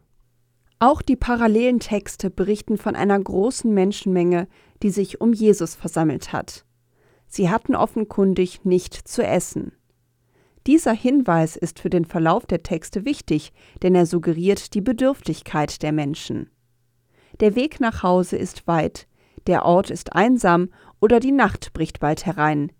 Auch 0.81 1.01
die 1.01 1.17
parallelen 1.17 1.81
Texte 1.81 2.29
berichten 2.29 2.77
von 2.77 2.95
einer 2.95 3.19
großen 3.19 3.73
Menschenmenge, 3.73 4.47
die 4.81 4.91
sich 4.91 5.19
um 5.19 5.33
Jesus 5.33 5.75
versammelt 5.75 6.31
hat. 6.31 6.65
Sie 7.27 7.49
hatten 7.49 7.75
offenkundig 7.75 8.63
nicht 8.63 8.93
zu 8.93 9.21
essen. 9.21 9.73
Dieser 10.67 10.93
Hinweis 10.93 11.57
ist 11.57 11.79
für 11.79 11.89
den 11.89 12.05
Verlauf 12.05 12.45
der 12.45 12.63
Texte 12.63 13.03
wichtig, 13.03 13.51
denn 13.81 13.93
er 13.93 14.05
suggeriert 14.05 14.73
die 14.73 14.81
Bedürftigkeit 14.81 15.81
der 15.81 15.91
Menschen. 15.91 16.49
Der 17.41 17.55
Weg 17.55 17.81
nach 17.81 18.01
Hause 18.01 18.37
ist 18.37 18.65
weit, 18.65 19.07
der 19.47 19.65
Ort 19.65 19.89
ist 19.89 20.13
einsam 20.13 20.69
oder 21.01 21.19
die 21.19 21.31
Nacht 21.31 21.73
bricht 21.73 21.99
bald 21.99 22.25
herein. 22.25 22.71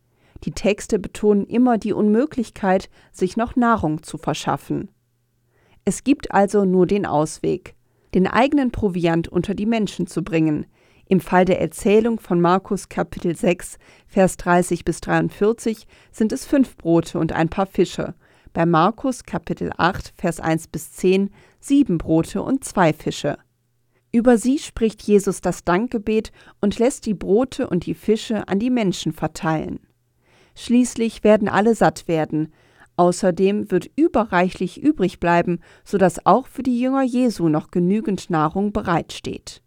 Die 0.46 0.52
Texte 0.52 1.00
betonen 1.00 1.46
immer 1.46 1.78
die 1.78 1.94
Unmöglichkeit, 1.94 2.90
sich 3.12 3.36
noch 3.36 3.58
Nahrung 3.58 4.04
zu 4.04 4.18
verschaffen. 4.18 4.90
Es 5.84 6.04
gibt 6.04 6.32
also 6.32 6.64
nur 6.64 6.88
den 6.88 7.06
Ausweg 7.06 7.76
den 8.14 8.28
eigenen 8.28 8.72
Proviant 8.72 9.28
unter 9.28 9.54
die 9.54 9.66
Menschen 9.66 10.08
zu 10.08 10.24
bringen. 10.24 10.66
Im 11.08 11.22
Fall 11.22 11.46
der 11.46 11.60
Erzählung 11.60 12.20
von 12.20 12.40
Markus 12.40 12.90
Kapitel 12.90 13.36
6, 13.36 13.78
Vers 14.08 14.38
30 14.38 14.86
bis 14.86 15.02
43 15.02 15.88
sind 16.12 16.32
es 16.32 16.46
fünf 16.46 16.78
Brote 16.78 17.18
und 17.18 17.32
ein 17.32 17.50
paar 17.50 17.66
Fische. 17.66 18.14
Bei 18.54 18.66
Markus 18.66 19.24
Kapitel 19.24 19.72
8, 19.78 20.14
Vers 20.16 20.40
1 20.40 20.68
bis 20.68 20.92
10 20.94 21.32
sieben 21.60 21.98
Brote 21.98 22.42
und 22.42 22.64
zwei 22.64 22.94
Fische. 22.94 23.38
Über 24.12 24.38
sie 24.38 24.58
spricht 24.58 25.04
Jesus 25.04 25.42
das 25.42 25.64
Dankgebet 25.64 26.32
und 26.62 26.80
lässt 26.80 27.06
die 27.06 27.14
Brote 27.14 27.70
und 27.70 27.86
die 27.86 27.94
Fische 27.94 28.48
an 28.48 28.60
die 28.60 28.72
Menschen 28.72 29.14
verteilen. 29.14 29.80
Schließlich 30.56 31.24
werden 31.24 31.48
alle 31.48 31.76
satt 31.76 32.08
werden, 32.08 32.52
Außerdem 33.00 33.72
wird 33.72 33.90
überreichlich 33.96 34.84
übrig 34.84 35.22
bleiben, 35.22 35.62
sodass 35.86 36.26
auch 36.26 36.48
für 36.48 36.64
die 36.64 36.78
Jünger 36.78 37.02
Jesu 37.02 37.48
noch 37.48 37.72
genügend 37.72 38.30
Nahrung 38.30 38.74
bereitsteht. 38.74 39.62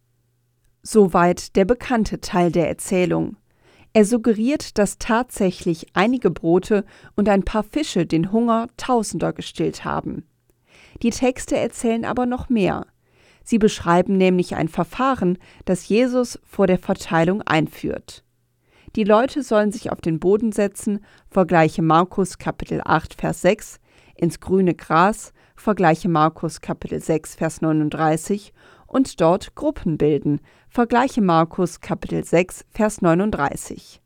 Soweit 0.82 1.56
der 1.56 1.64
bekannte 1.64 2.20
Teil 2.20 2.52
der 2.52 2.68
Erzählung. 2.68 3.38
Er 3.94 4.04
suggeriert, 4.04 4.76
dass 4.76 4.98
tatsächlich 4.98 5.86
einige 5.94 6.30
Brote 6.30 6.84
und 7.16 7.26
ein 7.30 7.42
paar 7.42 7.62
Fische 7.62 8.04
den 8.04 8.32
Hunger 8.32 8.66
Tausender 8.76 9.32
gestillt 9.32 9.86
haben. 9.86 10.26
Die 11.02 11.08
Texte 11.08 11.56
erzählen 11.56 12.04
aber 12.04 12.26
noch 12.26 12.50
mehr. 12.50 12.84
Sie 13.44 13.56
beschreiben 13.56 14.18
nämlich 14.18 14.56
ein 14.56 14.68
Verfahren, 14.68 15.38
das 15.64 15.88
Jesus 15.88 16.38
vor 16.44 16.66
der 16.66 16.78
Verteilung 16.78 17.40
einführt. 17.40 18.24
Die 18.94 19.04
Leute 19.04 19.42
sollen 19.42 19.72
sich 19.72 19.90
auf 19.90 20.02
den 20.02 20.20
Boden 20.20 20.52
setzen, 20.52 21.00
vergleiche 21.30 21.80
Markus 21.80 22.36
Kapitel 22.36 22.82
8 22.84 23.14
Vers 23.14 23.40
6, 23.40 23.80
ins 24.14 24.38
grüne 24.38 24.74
Gras, 24.74 25.32
vergleiche 25.56 26.10
Markus 26.10 26.60
Kapitel 26.60 27.00
6 27.00 27.36
Vers 27.36 27.62
39 27.62 28.52
und 28.86 29.20
dort 29.22 29.54
Gruppen 29.54 29.96
bilden, 29.96 30.40
vergleiche 30.68 31.22
Markus 31.22 31.80
Kapitel 31.80 32.22
6 32.22 32.66
Vers 32.70 33.00
39. 33.00 34.02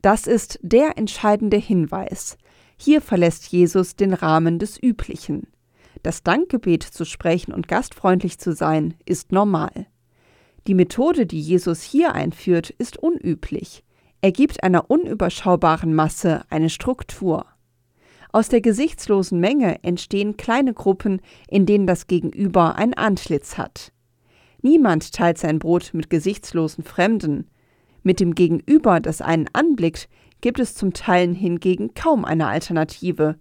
Das 0.00 0.28
ist 0.28 0.60
der 0.62 0.96
entscheidende 0.96 1.56
Hinweis. 1.56 2.38
Hier 2.76 3.00
verlässt 3.00 3.48
Jesus 3.48 3.96
den 3.96 4.12
Rahmen 4.14 4.60
des 4.60 4.80
Üblichen. 4.80 5.48
Das 6.04 6.22
Dankgebet 6.22 6.84
zu 6.84 7.04
sprechen 7.04 7.52
und 7.52 7.66
gastfreundlich 7.66 8.38
zu 8.38 8.52
sein, 8.52 8.94
ist 9.06 9.32
normal. 9.32 9.86
Die 10.66 10.74
Methode, 10.74 11.26
die 11.26 11.40
Jesus 11.40 11.82
hier 11.82 12.14
einführt, 12.14 12.70
ist 12.70 12.96
unüblich. 12.96 13.84
Er 14.20 14.32
gibt 14.32 14.64
einer 14.64 14.90
unüberschaubaren 14.90 15.94
Masse 15.94 16.42
eine 16.50 16.70
Struktur. 16.70 17.46
Aus 18.32 18.48
der 18.48 18.60
gesichtslosen 18.60 19.38
Menge 19.38 19.82
entstehen 19.84 20.36
kleine 20.36 20.74
Gruppen, 20.74 21.20
in 21.48 21.66
denen 21.66 21.86
das 21.86 22.08
Gegenüber 22.08 22.74
ein 22.76 22.94
Antlitz 22.94 23.56
hat. 23.56 23.92
Niemand 24.60 25.12
teilt 25.12 25.38
sein 25.38 25.60
Brot 25.60 25.90
mit 25.92 26.10
gesichtslosen 26.10 26.82
Fremden. 26.82 27.48
Mit 28.02 28.18
dem 28.18 28.34
Gegenüber, 28.34 28.98
das 28.98 29.22
einen 29.22 29.48
anblickt, 29.52 30.08
gibt 30.40 30.58
es 30.58 30.74
zum 30.74 30.92
Teilen 30.92 31.34
hingegen 31.34 31.94
kaum 31.94 32.24
eine 32.24 32.48
Alternative. 32.48 33.36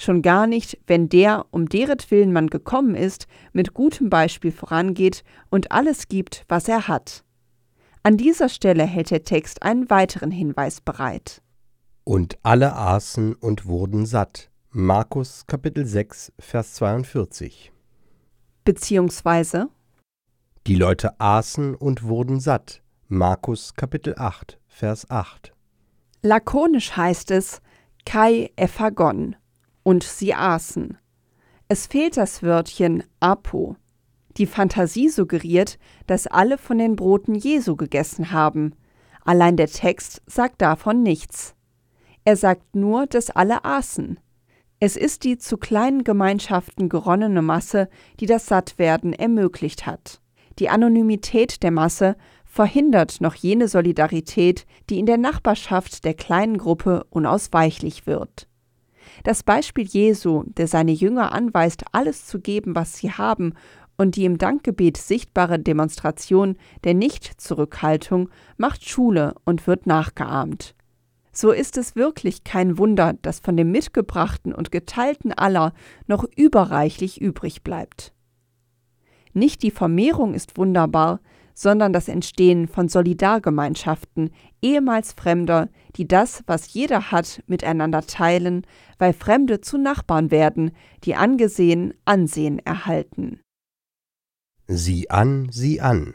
Schon 0.00 0.22
gar 0.22 0.46
nicht, 0.46 0.78
wenn 0.86 1.10
der, 1.10 1.44
um 1.50 1.68
deretwillen 1.68 2.32
man 2.32 2.46
gekommen 2.46 2.94
ist, 2.94 3.26
mit 3.52 3.74
gutem 3.74 4.08
Beispiel 4.08 4.50
vorangeht 4.50 5.24
und 5.50 5.72
alles 5.72 6.08
gibt, 6.08 6.46
was 6.48 6.68
er 6.68 6.88
hat. 6.88 7.22
An 8.02 8.16
dieser 8.16 8.48
Stelle 8.48 8.84
hält 8.84 9.10
der 9.10 9.24
Text 9.24 9.62
einen 9.62 9.90
weiteren 9.90 10.30
Hinweis 10.30 10.80
bereit. 10.80 11.42
Und 12.04 12.38
alle 12.42 12.76
aßen 12.76 13.34
und 13.34 13.66
wurden 13.66 14.06
satt. 14.06 14.50
Markus 14.70 15.46
Kapitel 15.46 15.84
6, 15.84 16.32
Vers 16.38 16.72
42. 16.76 17.70
Beziehungsweise 18.64 19.68
Die 20.66 20.76
Leute 20.76 21.20
aßen 21.20 21.74
und 21.74 22.04
wurden 22.04 22.40
satt. 22.40 22.80
Markus 23.08 23.74
Kapitel 23.74 24.14
8, 24.16 24.58
Vers 24.66 25.10
8. 25.10 25.52
lakonisch 26.22 26.96
heißt 26.96 27.30
es 27.32 27.60
Kai 28.06 28.50
ephagon 28.56 29.36
und 29.82 30.02
sie 30.02 30.34
aßen. 30.34 30.98
Es 31.68 31.86
fehlt 31.86 32.16
das 32.16 32.42
Wörtchen 32.42 33.04
apo. 33.20 33.76
Die 34.36 34.46
Fantasie 34.46 35.08
suggeriert, 35.08 35.78
dass 36.06 36.26
alle 36.26 36.58
von 36.58 36.78
den 36.78 36.96
Broten 36.96 37.34
Jesu 37.34 37.76
gegessen 37.76 38.32
haben. 38.32 38.74
Allein 39.24 39.56
der 39.56 39.68
Text 39.68 40.22
sagt 40.26 40.62
davon 40.62 41.02
nichts. 41.02 41.54
Er 42.24 42.36
sagt 42.36 42.74
nur, 42.74 43.06
dass 43.06 43.30
alle 43.30 43.64
aßen. 43.64 44.18
Es 44.78 44.96
ist 44.96 45.24
die 45.24 45.38
zu 45.38 45.58
kleinen 45.58 46.04
Gemeinschaften 46.04 46.88
geronnene 46.88 47.42
Masse, 47.42 47.88
die 48.18 48.26
das 48.26 48.46
Sattwerden 48.46 49.12
ermöglicht 49.12 49.86
hat. 49.86 50.20
Die 50.58 50.68
Anonymität 50.68 51.62
der 51.62 51.70
Masse 51.70 52.16
verhindert 52.44 53.20
noch 53.20 53.34
jene 53.34 53.68
Solidarität, 53.68 54.66
die 54.88 54.98
in 54.98 55.06
der 55.06 55.18
Nachbarschaft 55.18 56.04
der 56.04 56.14
kleinen 56.14 56.58
Gruppe 56.58 57.04
unausweichlich 57.10 58.06
wird. 58.06 58.48
Das 59.22 59.42
Beispiel 59.42 59.84
Jesu, 59.84 60.44
der 60.46 60.66
seine 60.66 60.92
Jünger 60.92 61.32
anweist, 61.32 61.84
alles 61.92 62.26
zu 62.26 62.40
geben, 62.40 62.74
was 62.74 62.96
sie 62.96 63.12
haben, 63.12 63.54
und 63.96 64.16
die 64.16 64.24
im 64.24 64.38
Dankgebet 64.38 64.96
sichtbare 64.96 65.58
Demonstration 65.58 66.56
der 66.84 66.94
Nichtzurückhaltung 66.94 68.30
macht 68.56 68.88
Schule 68.88 69.34
und 69.44 69.66
wird 69.66 69.86
nachgeahmt. 69.86 70.74
So 71.32 71.52
ist 71.52 71.76
es 71.76 71.96
wirklich 71.96 72.42
kein 72.42 72.78
Wunder, 72.78 73.12
dass 73.20 73.40
von 73.40 73.56
dem 73.58 73.70
Mitgebrachten 73.70 74.54
und 74.54 74.72
Geteilten 74.72 75.32
aller 75.32 75.74
noch 76.06 76.24
überreichlich 76.34 77.20
übrig 77.20 77.62
bleibt. 77.62 78.14
Nicht 79.32 79.62
die 79.62 79.70
Vermehrung 79.70 80.34
ist 80.34 80.56
wunderbar, 80.56 81.20
sondern 81.60 81.92
das 81.92 82.08
Entstehen 82.08 82.68
von 82.68 82.88
Solidargemeinschaften 82.88 84.30
ehemals 84.62 85.12
Fremder, 85.12 85.68
die 85.94 86.08
das, 86.08 86.42
was 86.46 86.72
jeder 86.72 87.10
hat, 87.10 87.42
miteinander 87.48 88.00
teilen, 88.06 88.66
weil 88.96 89.12
Fremde 89.12 89.60
zu 89.60 89.76
Nachbarn 89.76 90.30
werden, 90.30 90.70
die 91.04 91.16
angesehen 91.16 91.92
Ansehen 92.06 92.60
erhalten. 92.60 93.40
Sieh 94.68 95.10
an, 95.10 95.48
sieh 95.50 95.82
an. 95.82 96.14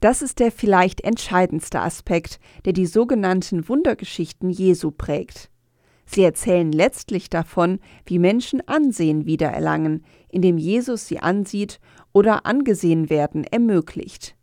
Das 0.00 0.22
ist 0.22 0.38
der 0.38 0.50
vielleicht 0.50 1.02
entscheidendste 1.02 1.80
Aspekt, 1.80 2.40
der 2.64 2.72
die 2.72 2.86
sogenannten 2.86 3.68
Wundergeschichten 3.68 4.48
Jesu 4.48 4.90
prägt. 4.90 5.50
Sie 6.06 6.22
erzählen 6.22 6.72
letztlich 6.72 7.28
davon, 7.28 7.78
wie 8.06 8.18
Menschen 8.18 8.66
Ansehen 8.66 9.26
wiedererlangen, 9.26 10.02
indem 10.30 10.56
Jesus 10.56 11.06
sie 11.06 11.18
ansieht 11.18 11.78
oder 12.14 12.46
angesehen 12.46 13.10
werden 13.10 13.44
ermöglicht. 13.44 14.34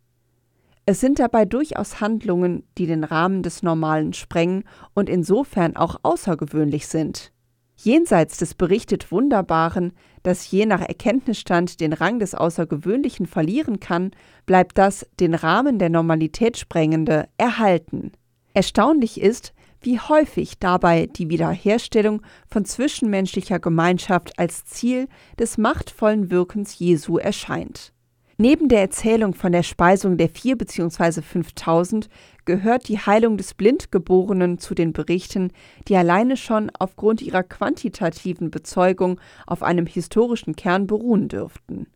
Es 0.90 0.98
sind 0.98 1.20
dabei 1.20 1.44
durchaus 1.44 2.00
Handlungen, 2.00 2.64
die 2.76 2.86
den 2.86 3.04
Rahmen 3.04 3.44
des 3.44 3.62
Normalen 3.62 4.12
sprengen 4.12 4.64
und 4.92 5.08
insofern 5.08 5.76
auch 5.76 6.00
außergewöhnlich 6.02 6.88
sind. 6.88 7.30
Jenseits 7.76 8.38
des 8.38 8.54
berichtet 8.54 9.12
Wunderbaren, 9.12 9.92
das 10.24 10.50
je 10.50 10.66
nach 10.66 10.80
Erkenntnisstand 10.80 11.78
den 11.78 11.92
Rang 11.92 12.18
des 12.18 12.34
Außergewöhnlichen 12.34 13.26
verlieren 13.26 13.78
kann, 13.78 14.10
bleibt 14.46 14.78
das 14.78 15.06
den 15.20 15.34
Rahmen 15.34 15.78
der 15.78 15.90
Normalität 15.90 16.58
sprengende 16.58 17.28
erhalten. 17.38 18.10
Erstaunlich 18.52 19.20
ist, 19.20 19.52
wie 19.82 20.00
häufig 20.00 20.58
dabei 20.58 21.06
die 21.06 21.30
Wiederherstellung 21.30 22.20
von 22.48 22.64
zwischenmenschlicher 22.64 23.60
Gemeinschaft 23.60 24.36
als 24.40 24.64
Ziel 24.64 25.06
des 25.38 25.56
machtvollen 25.56 26.32
Wirkens 26.32 26.76
Jesu 26.80 27.16
erscheint. 27.16 27.92
Neben 28.40 28.70
der 28.70 28.80
Erzählung 28.80 29.34
von 29.34 29.52
der 29.52 29.62
Speisung 29.62 30.16
der 30.16 30.30
vier 30.30 30.56
bzw. 30.56 31.20
5000 31.20 32.08
gehört 32.46 32.88
die 32.88 32.98
Heilung 32.98 33.36
des 33.36 33.52
Blindgeborenen 33.52 34.56
zu 34.56 34.74
den 34.74 34.94
Berichten, 34.94 35.52
die 35.88 35.94
alleine 35.94 36.38
schon 36.38 36.72
aufgrund 36.78 37.20
ihrer 37.20 37.42
quantitativen 37.42 38.50
Bezeugung 38.50 39.20
auf 39.46 39.62
einem 39.62 39.84
historischen 39.84 40.56
Kern 40.56 40.86
beruhen 40.86 41.28
dürften. 41.28 41.88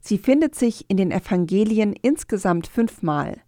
Sie 0.00 0.18
findet 0.18 0.56
sich 0.56 0.86
in 0.88 0.96
den 0.96 1.12
Evangelien 1.12 1.94
insgesamt 2.02 2.66
fünfmal. 2.66 3.40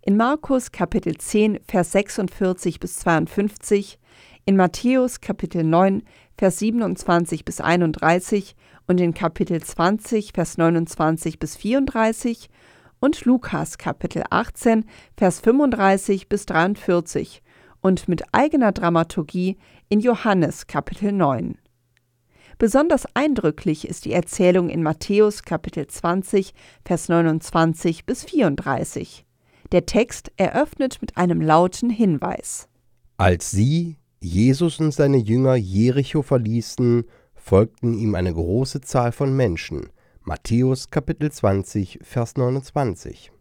In 0.00 0.16
Markus 0.16 0.72
Kapitel 0.72 1.18
10, 1.18 1.60
Vers 1.68 1.92
46 1.92 2.80
bis 2.80 2.96
52, 3.00 3.98
in 4.46 4.56
Matthäus 4.56 5.20
Kapitel 5.20 5.64
9, 5.64 6.02
Vers 6.38 6.58
27 6.58 7.44
bis 7.44 7.60
31 7.60 8.56
und 8.86 9.00
in 9.00 9.14
Kapitel 9.14 9.62
20, 9.62 10.32
Vers 10.34 10.58
29 10.58 11.38
bis 11.38 11.56
34 11.56 12.48
und 13.00 13.24
Lukas 13.24 13.78
Kapitel 13.78 14.24
18, 14.30 14.84
Vers 15.16 15.40
35 15.40 16.28
bis 16.28 16.46
43 16.46 17.42
und 17.80 18.08
mit 18.08 18.22
eigener 18.32 18.72
Dramaturgie 18.72 19.58
in 19.88 20.00
Johannes 20.00 20.66
Kapitel 20.66 21.12
9. 21.12 21.58
Besonders 22.58 23.06
eindrücklich 23.14 23.88
ist 23.88 24.04
die 24.04 24.12
Erzählung 24.12 24.68
in 24.68 24.82
Matthäus 24.82 25.42
Kapitel 25.42 25.86
20, 25.86 26.54
Vers 26.84 27.08
29 27.08 28.06
bis 28.06 28.24
34. 28.24 29.26
Der 29.72 29.86
Text 29.86 30.30
eröffnet 30.36 30.98
mit 31.00 31.16
einem 31.16 31.40
lauten 31.40 31.90
Hinweis. 31.90 32.68
Als 33.16 33.50
sie, 33.50 33.96
Jesus 34.24 34.78
und 34.78 34.94
seine 34.94 35.16
Jünger 35.16 35.56
Jericho 35.56 36.22
verließen, 36.22 37.04
folgten 37.34 37.92
ihm 37.92 38.14
eine 38.14 38.32
große 38.32 38.80
Zahl 38.80 39.10
von 39.10 39.34
Menschen. 39.34 39.88
Matthäus 40.22 40.90
Kapitel 40.90 41.32
20, 41.32 41.98
Vers 42.02 42.36
29. 42.36 43.32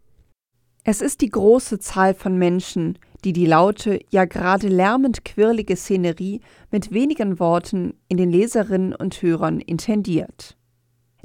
Es 0.83 1.01
ist 1.01 1.21
die 1.21 1.29
große 1.29 1.77
Zahl 1.77 2.15
von 2.15 2.35
Menschen, 2.39 2.97
die 3.23 3.33
die 3.33 3.45
laute, 3.45 3.99
ja 4.09 4.25
gerade 4.25 4.67
lärmend 4.67 5.23
quirlige 5.23 5.75
Szenerie 5.75 6.41
mit 6.71 6.91
wenigen 6.91 7.39
Worten 7.39 7.93
in 8.07 8.17
den 8.17 8.31
Leserinnen 8.31 8.95
und 8.95 9.21
Hörern 9.21 9.59
intendiert. 9.59 10.57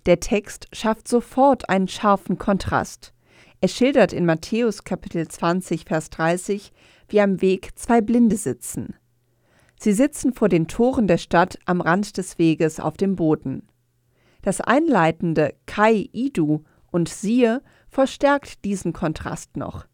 Der 0.04 0.20
Text 0.20 0.68
schafft 0.72 1.08
sofort 1.08 1.70
einen 1.70 1.88
scharfen 1.88 2.36
Kontrast. 2.36 3.14
Er 3.62 3.68
schildert 3.68 4.12
in 4.12 4.26
Matthäus 4.26 4.84
Kapitel 4.84 5.26
20, 5.26 5.86
Vers 5.86 6.10
30, 6.10 6.72
wie 7.08 7.22
am 7.22 7.40
Weg 7.40 7.70
zwei 7.76 8.02
Blinde 8.02 8.36
sitzen. 8.36 8.94
Sie 9.78 9.92
sitzen 9.92 10.32
vor 10.32 10.48
den 10.48 10.68
Toren 10.68 11.06
der 11.06 11.18
Stadt 11.18 11.58
am 11.66 11.80
Rand 11.80 12.16
des 12.16 12.38
Weges 12.38 12.80
auf 12.80 12.96
dem 12.96 13.16
Boden. 13.16 13.68
Das 14.42 14.60
einleitende 14.60 15.54
Kai 15.66 16.08
Idu 16.12 16.62
und 16.90 17.08
siehe 17.08 17.62
verstärkt 17.88 18.64
diesen 18.64 18.92
Kontrast 18.92 19.56
noch. 19.56 19.86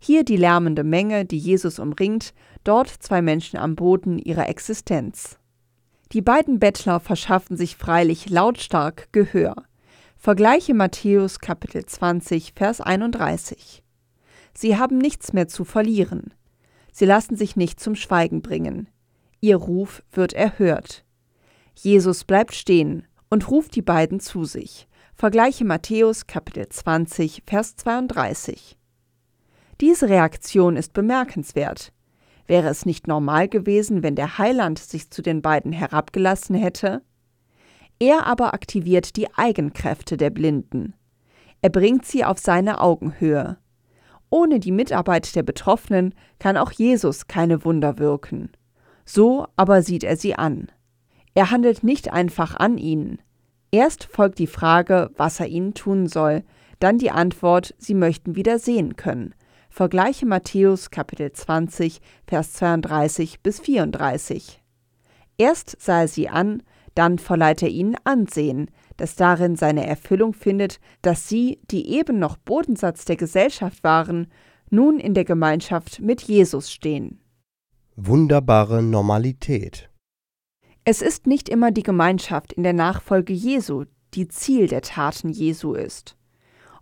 Hier 0.00 0.24
die 0.24 0.36
lärmende 0.36 0.84
Menge, 0.84 1.24
die 1.24 1.38
Jesus 1.38 1.78
umringt, 1.78 2.32
dort 2.64 2.88
zwei 2.88 3.20
Menschen 3.20 3.58
am 3.58 3.74
Boden 3.74 4.18
ihrer 4.18 4.48
Existenz. 4.48 5.38
Die 6.12 6.22
beiden 6.22 6.58
Bettler 6.58 7.00
verschaffen 7.00 7.56
sich 7.56 7.76
freilich 7.76 8.30
lautstark 8.30 9.08
Gehör. 9.12 9.56
Vergleiche 10.16 10.74
Matthäus 10.74 11.38
Kapitel 11.38 11.84
20, 11.84 12.54
Vers 12.56 12.80
31. 12.80 13.82
Sie 14.54 14.76
haben 14.76 14.98
nichts 14.98 15.32
mehr 15.32 15.48
zu 15.48 15.64
verlieren. 15.64 16.32
Sie 16.92 17.04
lassen 17.04 17.36
sich 17.36 17.56
nicht 17.56 17.78
zum 17.78 17.94
Schweigen 17.94 18.40
bringen. 18.40 18.88
Ihr 19.40 19.56
Ruf 19.56 20.02
wird 20.10 20.32
erhört. 20.32 21.04
Jesus 21.74 22.24
bleibt 22.24 22.54
stehen 22.54 23.06
und 23.30 23.50
ruft 23.50 23.76
die 23.76 23.82
beiden 23.82 24.18
zu 24.18 24.44
sich. 24.44 24.88
Vergleiche 25.14 25.64
Matthäus 25.64 26.26
Kapitel 26.26 26.68
20, 26.68 27.44
Vers 27.46 27.76
32. 27.76 28.76
Diese 29.80 30.08
Reaktion 30.08 30.76
ist 30.76 30.92
bemerkenswert. 30.92 31.92
Wäre 32.48 32.68
es 32.68 32.84
nicht 32.84 33.06
normal 33.06 33.48
gewesen, 33.48 34.02
wenn 34.02 34.16
der 34.16 34.38
Heiland 34.38 34.80
sich 34.80 35.10
zu 35.10 35.22
den 35.22 35.40
beiden 35.40 35.70
herabgelassen 35.70 36.56
hätte? 36.56 37.02
Er 38.00 38.26
aber 38.26 38.54
aktiviert 38.54 39.16
die 39.16 39.32
Eigenkräfte 39.34 40.16
der 40.16 40.30
Blinden. 40.30 40.94
Er 41.62 41.70
bringt 41.70 42.06
sie 42.06 42.24
auf 42.24 42.38
seine 42.38 42.80
Augenhöhe. 42.80 43.58
Ohne 44.30 44.58
die 44.58 44.72
Mitarbeit 44.72 45.36
der 45.36 45.42
Betroffenen 45.44 46.14
kann 46.40 46.56
auch 46.56 46.72
Jesus 46.72 47.28
keine 47.28 47.64
Wunder 47.64 47.98
wirken. 47.98 48.50
So 49.10 49.46
aber 49.56 49.80
sieht 49.80 50.04
er 50.04 50.18
sie 50.18 50.34
an. 50.34 50.70
Er 51.32 51.50
handelt 51.50 51.82
nicht 51.82 52.12
einfach 52.12 52.54
an 52.56 52.76
ihnen. 52.76 53.22
Erst 53.70 54.04
folgt 54.04 54.38
die 54.38 54.46
Frage, 54.46 55.10
was 55.16 55.40
er 55.40 55.46
ihnen 55.46 55.72
tun 55.72 56.08
soll, 56.08 56.44
dann 56.78 56.98
die 56.98 57.10
Antwort, 57.10 57.74
sie 57.78 57.94
möchten 57.94 58.36
wieder 58.36 58.58
sehen 58.58 58.96
können. 58.96 59.34
Vergleiche 59.70 60.26
Matthäus 60.26 60.90
Kapitel 60.90 61.32
20, 61.32 62.02
Vers 62.26 62.52
32 62.52 63.40
bis 63.40 63.60
34. 63.60 64.62
Erst 65.38 65.80
sah 65.80 66.02
er 66.02 66.08
sie 66.08 66.28
an, 66.28 66.62
dann 66.94 67.18
verleiht 67.18 67.62
er 67.62 67.70
ihnen 67.70 67.96
Ansehen, 68.04 68.70
das 68.98 69.16
darin 69.16 69.56
seine 69.56 69.86
Erfüllung 69.86 70.34
findet, 70.34 70.80
dass 71.00 71.30
sie, 71.30 71.60
die 71.70 71.92
eben 71.92 72.18
noch 72.18 72.36
Bodensatz 72.36 73.06
der 73.06 73.16
Gesellschaft 73.16 73.82
waren, 73.84 74.26
nun 74.68 75.00
in 75.00 75.14
der 75.14 75.24
Gemeinschaft 75.24 76.00
mit 76.00 76.20
Jesus 76.20 76.70
stehen. 76.70 77.20
Wunderbare 78.00 78.80
Normalität. 78.80 79.90
Es 80.84 81.02
ist 81.02 81.26
nicht 81.26 81.48
immer 81.48 81.72
die 81.72 81.82
Gemeinschaft 81.82 82.52
in 82.52 82.62
der 82.62 82.72
Nachfolge 82.72 83.32
Jesu, 83.32 83.86
die 84.14 84.28
Ziel 84.28 84.68
der 84.68 84.82
Taten 84.82 85.30
Jesu 85.30 85.72
ist. 85.72 86.16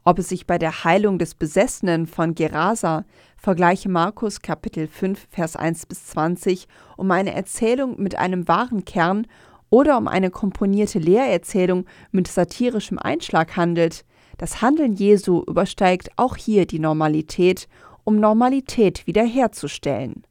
Ob 0.05 0.19
es 0.19 0.29
sich 0.29 0.47
bei 0.47 0.59
der 0.59 0.85
Heilung 0.85 1.19
des 1.19 1.35
Besessenen 1.35 2.07
von 2.07 2.35
Gerasa, 2.35 3.07
vergleiche 3.39 3.89
Markus 3.89 4.43
Kapitel 4.43 4.89
5, 4.89 5.29
Vers 5.31 5.57
1 5.57 5.87
bis 5.87 6.05
20, 6.09 6.69
um 6.99 7.11
eine 7.11 7.33
Erzählung 7.33 7.99
mit 7.99 8.19
einem 8.19 8.47
wahren 8.47 8.85
Kern 8.85 9.27
oder 9.71 9.97
um 9.97 10.09
eine 10.09 10.29
komponierte 10.29 10.99
Lehrerzählung 10.99 11.87
mit 12.11 12.29
satirischem 12.29 12.99
Einschlag 12.99 13.57
handelt, 13.57 14.05
das 14.37 14.61
Handeln 14.61 14.93
Jesu 14.93 15.43
übersteigt 15.47 16.11
auch 16.17 16.37
hier 16.37 16.67
die 16.67 16.79
Normalität, 16.79 17.69
um 18.05 18.21
Normalität 18.21 19.07
wiederherzustellen. 19.07 20.27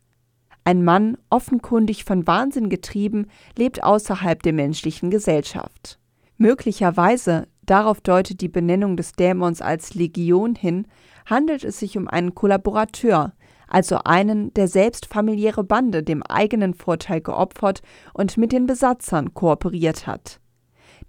Ein 0.68 0.84
Mann, 0.84 1.16
offenkundig 1.30 2.06
von 2.06 2.26
Wahnsinn 2.26 2.70
getrieben, 2.70 3.28
lebt 3.56 3.84
außerhalb 3.84 4.42
der 4.42 4.54
menschlichen 4.54 5.12
Gesellschaft. 5.12 6.00
Möglicherweise, 6.38 7.48
darauf 7.68 8.02
deutet 8.02 8.42
die 8.42 8.50
Benennung 8.50 8.98
des 8.98 9.12
Dämons 9.12 9.62
als 9.62 9.94
Legion 9.94 10.56
hin, 10.56 10.88
handelt 11.28 11.64
es 11.64 11.78
sich 11.78 12.00
um 12.00 12.08
einen 12.08 12.34
Kollaborateur, 12.34 13.34
also 13.68 14.00
einen, 14.06 14.56
der 14.56 14.68
selbst 14.68 15.06
familiäre 15.06 15.64
Bande 15.64 16.02
dem 16.02 16.24
eigenen 16.24 16.74
Vorteil 16.74 17.22
geopfert 17.22 17.84
und 18.16 18.36
mit 18.38 18.52
den 18.52 18.66
Besatzern 18.66 19.36
kooperiert 19.36 20.08
hat. 20.08 20.40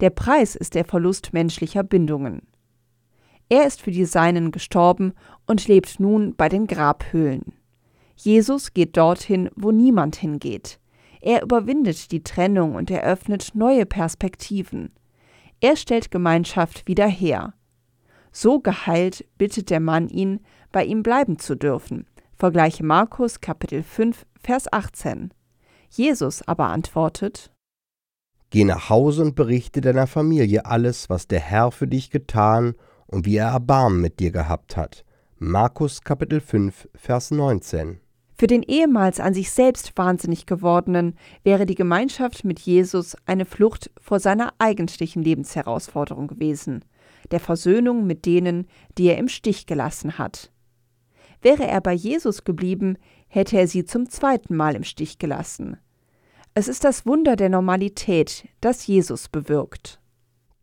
Der 0.00 0.10
Preis 0.10 0.54
ist 0.54 0.74
der 0.74 0.84
Verlust 0.84 1.32
menschlicher 1.32 1.82
Bindungen. 1.82 2.42
Er 3.48 3.66
ist 3.66 3.80
für 3.80 3.90
die 3.90 4.04
Seinen 4.04 4.52
gestorben 4.52 5.14
und 5.46 5.66
lebt 5.66 5.98
nun 5.98 6.34
bei 6.36 6.50
den 6.50 6.66
Grabhöhlen. 6.66 7.54
Jesus 8.16 8.74
geht 8.74 8.96
dorthin, 8.96 9.50
wo 9.54 9.70
niemand 9.70 10.16
hingeht. 10.16 10.80
Er 11.20 11.42
überwindet 11.42 12.10
die 12.12 12.22
Trennung 12.22 12.74
und 12.74 12.90
eröffnet 12.90 13.50
neue 13.54 13.86
Perspektiven. 13.86 14.92
Er 15.60 15.76
stellt 15.76 16.10
Gemeinschaft 16.10 16.86
wieder 16.86 17.06
her. 17.06 17.54
So 18.32 18.60
geheilt 18.60 19.24
bittet 19.38 19.70
der 19.70 19.80
Mann 19.80 20.08
ihn, 20.08 20.40
bei 20.72 20.84
ihm 20.84 21.02
bleiben 21.02 21.38
zu 21.38 21.54
dürfen, 21.54 22.06
Vergleiche 22.38 22.84
Markus 22.84 23.40
Kapitel 23.40 23.82
5, 23.82 24.26
Vers 24.38 24.70
18. 24.70 25.32
Jesus 25.88 26.46
aber 26.46 26.66
antwortet: 26.66 27.50
Geh 28.50 28.64
nach 28.64 28.90
Hause 28.90 29.22
und 29.22 29.34
berichte 29.34 29.80
deiner 29.80 30.06
Familie 30.06 30.66
alles, 30.66 31.08
was 31.08 31.28
der 31.28 31.40
Herr 31.40 31.70
für 31.70 31.86
dich 31.88 32.10
getan 32.10 32.74
und 33.06 33.24
wie 33.24 33.36
er 33.36 33.48
Erbarmen 33.48 34.02
mit 34.02 34.20
dir 34.20 34.32
gehabt 34.32 34.76
hat. 34.76 35.06
Markus 35.38 36.02
Kapitel 36.02 36.42
5, 36.42 36.90
Vers 36.94 37.30
19. 37.30 38.00
Für 38.38 38.46
den 38.46 38.62
ehemals 38.62 39.18
an 39.18 39.32
sich 39.32 39.50
selbst 39.50 39.96
wahnsinnig 39.96 40.44
gewordenen 40.44 41.16
wäre 41.42 41.64
die 41.64 41.74
Gemeinschaft 41.74 42.44
mit 42.44 42.60
Jesus 42.60 43.16
eine 43.24 43.46
Flucht 43.46 43.90
vor 43.98 44.20
seiner 44.20 44.52
eigentlichen 44.58 45.22
Lebensherausforderung 45.22 46.26
gewesen, 46.26 46.84
der 47.30 47.40
Versöhnung 47.40 48.06
mit 48.06 48.26
denen, 48.26 48.66
die 48.98 49.06
er 49.06 49.16
im 49.16 49.28
Stich 49.28 49.66
gelassen 49.66 50.18
hat. 50.18 50.52
Wäre 51.40 51.66
er 51.66 51.80
bei 51.80 51.94
Jesus 51.94 52.44
geblieben, 52.44 52.98
hätte 53.28 53.56
er 53.56 53.68
sie 53.68 53.84
zum 53.84 54.10
zweiten 54.10 54.54
Mal 54.54 54.74
im 54.74 54.84
Stich 54.84 55.18
gelassen. 55.18 55.78
Es 56.52 56.68
ist 56.68 56.84
das 56.84 57.06
Wunder 57.06 57.36
der 57.36 57.48
Normalität, 57.48 58.48
das 58.60 58.86
Jesus 58.86 59.28
bewirkt. 59.28 60.00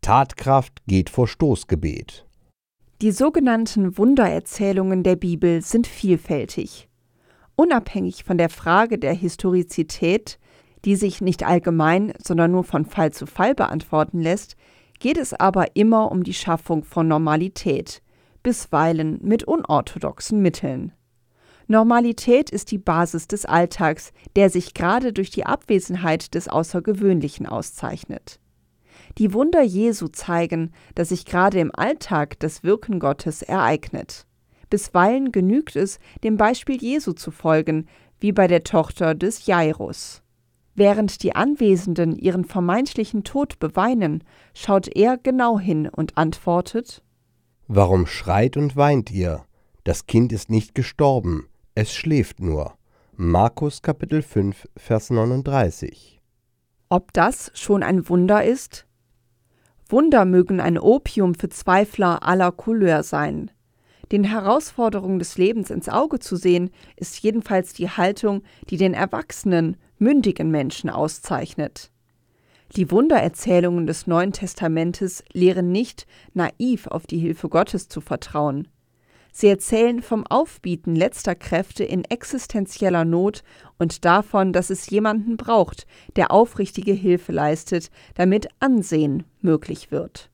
Tatkraft 0.02 0.86
geht 0.88 1.10
vor 1.10 1.28
Stoßgebet. 1.28 2.28
Die 3.02 3.12
sogenannten 3.12 3.98
Wundererzählungen 3.98 5.04
der 5.04 5.16
Bibel 5.16 5.62
sind 5.62 5.88
vielfältig. 5.88 6.88
Unabhängig 7.56 8.24
von 8.24 8.38
der 8.38 8.50
Frage 8.50 8.98
der 8.98 9.14
Historizität, 9.14 10.40
die 10.86 10.96
sich 10.96 11.22
nicht 11.22 11.44
allgemein, 11.44 12.14
sondern 12.24 12.52
nur 12.52 12.64
von 12.64 12.86
Fall 12.86 13.14
zu 13.14 13.26
Fall 13.26 13.56
beantworten 13.56 14.22
lässt, 14.22 14.56
geht 15.00 15.18
es 15.18 15.34
aber 15.34 15.76
immer 15.76 16.12
um 16.12 16.24
die 16.24 16.34
Schaffung 16.34 16.84
von 16.84 17.08
Normalität, 17.08 18.02
bisweilen 18.42 19.20
mit 19.22 19.44
unorthodoxen 19.44 20.42
Mitteln. 20.42 20.94
Normalität 21.68 22.50
ist 22.50 22.72
die 22.72 22.78
Basis 22.78 23.28
des 23.28 23.46
Alltags, 23.46 24.12
der 24.36 24.50
sich 24.50 24.74
gerade 24.74 25.14
durch 25.14 25.30
die 25.30 25.46
Abwesenheit 25.46 26.34
des 26.34 26.48
Außergewöhnlichen 26.48 27.46
auszeichnet. 27.46 28.40
Die 29.18 29.34
Wunder 29.34 29.62
Jesu 29.62 30.08
zeigen, 30.08 30.72
dass 30.96 31.10
sich 31.10 31.26
gerade 31.26 31.60
im 31.60 31.72
Alltag 31.74 32.40
das 32.40 32.64
Wirken 32.64 33.00
Gottes 33.00 33.42
ereignet. 33.42 34.26
Bisweilen 34.74 35.32
genügt 35.32 35.76
es, 35.76 36.00
dem 36.24 36.36
Beispiel 36.36 36.82
Jesu 36.82 37.12
zu 37.12 37.30
folgen, 37.30 37.86
wie 38.20 38.32
bei 38.32 38.48
der 38.48 38.64
Tochter 38.64 39.14
des 39.14 39.46
Jairus. 39.46 40.24
Während 40.74 41.22
die 41.22 41.36
Anwesenden 41.36 42.16
ihren 42.16 42.44
vermeintlichen 42.44 43.24
Tod 43.24 43.60
beweinen, 43.60 44.24
schaut 44.56 44.88
er 44.88 45.20
genau 45.20 45.60
hin 45.60 45.88
und 45.88 46.18
antwortet 46.18 47.04
Warum 47.68 48.08
schreit 48.08 48.58
und 48.58 48.76
weint 48.76 49.12
ihr? 49.12 49.46
Das 49.84 50.08
Kind 50.08 50.34
ist 50.34 50.50
nicht 50.50 50.74
gestorben, 50.74 51.48
es 51.76 51.94
schläft 51.94 52.40
nur. 52.40 52.74
Markus 53.16 53.84
Kapitel 53.84 54.24
5, 54.24 54.68
Vers 54.76 55.12
39. 55.12 56.20
Ob 56.90 57.14
das 57.14 57.52
schon 57.54 57.84
ein 57.84 58.10
Wunder 58.10 58.44
ist? 58.44 58.88
Wunder 59.88 60.26
mögen 60.26 60.60
ein 60.60 60.80
Opium 60.80 61.36
für 61.36 61.50
Zweifler 61.50 62.24
aller 62.24 62.52
Couleur 62.52 63.04
sein. 63.04 63.52
Den 64.14 64.26
Herausforderungen 64.26 65.18
des 65.18 65.40
Lebens 65.40 65.72
ins 65.72 65.90
Auge 65.90 66.20
zu 66.20 66.36
sehen, 66.36 66.70
ist 66.98 67.18
jedenfalls 67.24 67.74
die 67.74 67.90
Haltung, 67.90 68.44
die 68.70 68.78
den 68.78 68.94
erwachsenen, 68.94 69.76
mündigen 69.98 70.52
Menschen 70.52 70.92
auszeichnet. 70.92 71.90
Die 72.76 72.92
Wundererzählungen 72.92 73.88
des 73.88 74.06
Neuen 74.06 74.32
Testamentes 74.32 75.24
lehren 75.34 75.72
nicht, 75.72 76.06
naiv 76.36 76.86
auf 76.86 77.08
die 77.08 77.18
Hilfe 77.18 77.50
Gottes 77.50 77.88
zu 77.88 78.02
vertrauen. 78.02 78.68
Sie 79.32 79.48
erzählen 79.48 80.04
vom 80.04 80.28
Aufbieten 80.28 80.96
letzter 80.96 81.34
Kräfte 81.34 81.84
in 81.84 82.06
existenzieller 82.06 83.06
Not 83.06 83.44
und 83.80 84.06
davon, 84.06 84.54
dass 84.54 84.70
es 84.70 84.92
jemanden 84.92 85.38
braucht, 85.38 85.88
der 86.18 86.30
aufrichtige 86.30 86.94
Hilfe 86.94 87.32
leistet, 87.32 87.90
damit 88.14 88.48
Ansehen 88.60 89.24
möglich 89.42 89.90
wird. 89.90 90.30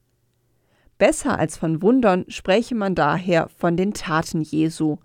Besser 0.99 1.39
als 1.39 1.57
von 1.57 1.81
Wundern 1.81 2.25
spräche 2.27 2.75
man 2.75 2.93
daher 2.93 3.47
von 3.57 3.77
den 3.77 3.93
Taten 3.93 4.41
Jesu 4.41 4.97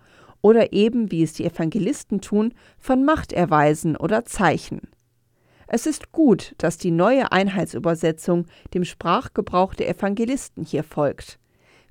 oder 0.42 0.72
eben, 0.72 1.12
wie 1.12 1.22
es 1.22 1.34
die 1.34 1.44
Evangelisten 1.44 2.20
tun, 2.20 2.52
von 2.76 3.04
Machterweisen 3.04 3.96
oder 3.96 4.24
Zeichen. 4.24 4.82
Es 5.68 5.86
ist 5.86 6.10
gut, 6.10 6.54
dass 6.58 6.78
die 6.78 6.90
neue 6.90 7.30
Einheitsübersetzung 7.30 8.46
dem 8.74 8.84
Sprachgebrauch 8.84 9.72
der 9.74 9.88
Evangelisten 9.88 10.64
hier 10.64 10.82
folgt. 10.82 11.38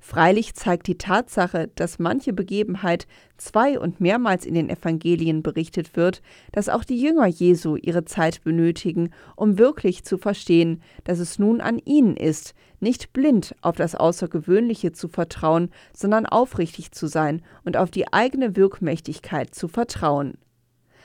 Freilich 0.06 0.52
zeigt 0.52 0.86
die 0.86 0.98
Tatsache, 0.98 1.70
dass 1.76 1.98
manche 1.98 2.34
Begebenheit 2.34 3.06
zwei 3.38 3.80
und 3.80 4.02
mehrmals 4.02 4.44
in 4.44 4.52
den 4.52 4.68
Evangelien 4.68 5.42
berichtet 5.42 5.96
wird, 5.96 6.20
dass 6.52 6.68
auch 6.68 6.84
die 6.84 7.00
Jünger 7.00 7.26
Jesu 7.26 7.76
ihre 7.76 8.04
Zeit 8.04 8.44
benötigen, 8.44 9.14
um 9.34 9.56
wirklich 9.56 10.04
zu 10.04 10.18
verstehen, 10.18 10.82
dass 11.04 11.20
es 11.20 11.38
nun 11.38 11.62
an 11.62 11.78
ihnen 11.78 12.18
ist, 12.18 12.52
nicht 12.80 13.14
blind 13.14 13.56
auf 13.62 13.76
das 13.76 13.94
Außergewöhnliche 13.94 14.92
zu 14.92 15.08
vertrauen, 15.08 15.70
sondern 15.96 16.26
aufrichtig 16.26 16.92
zu 16.92 17.06
sein 17.06 17.40
und 17.64 17.78
auf 17.78 17.90
die 17.90 18.12
eigene 18.12 18.56
Wirkmächtigkeit 18.56 19.54
zu 19.54 19.68
vertrauen. 19.68 20.34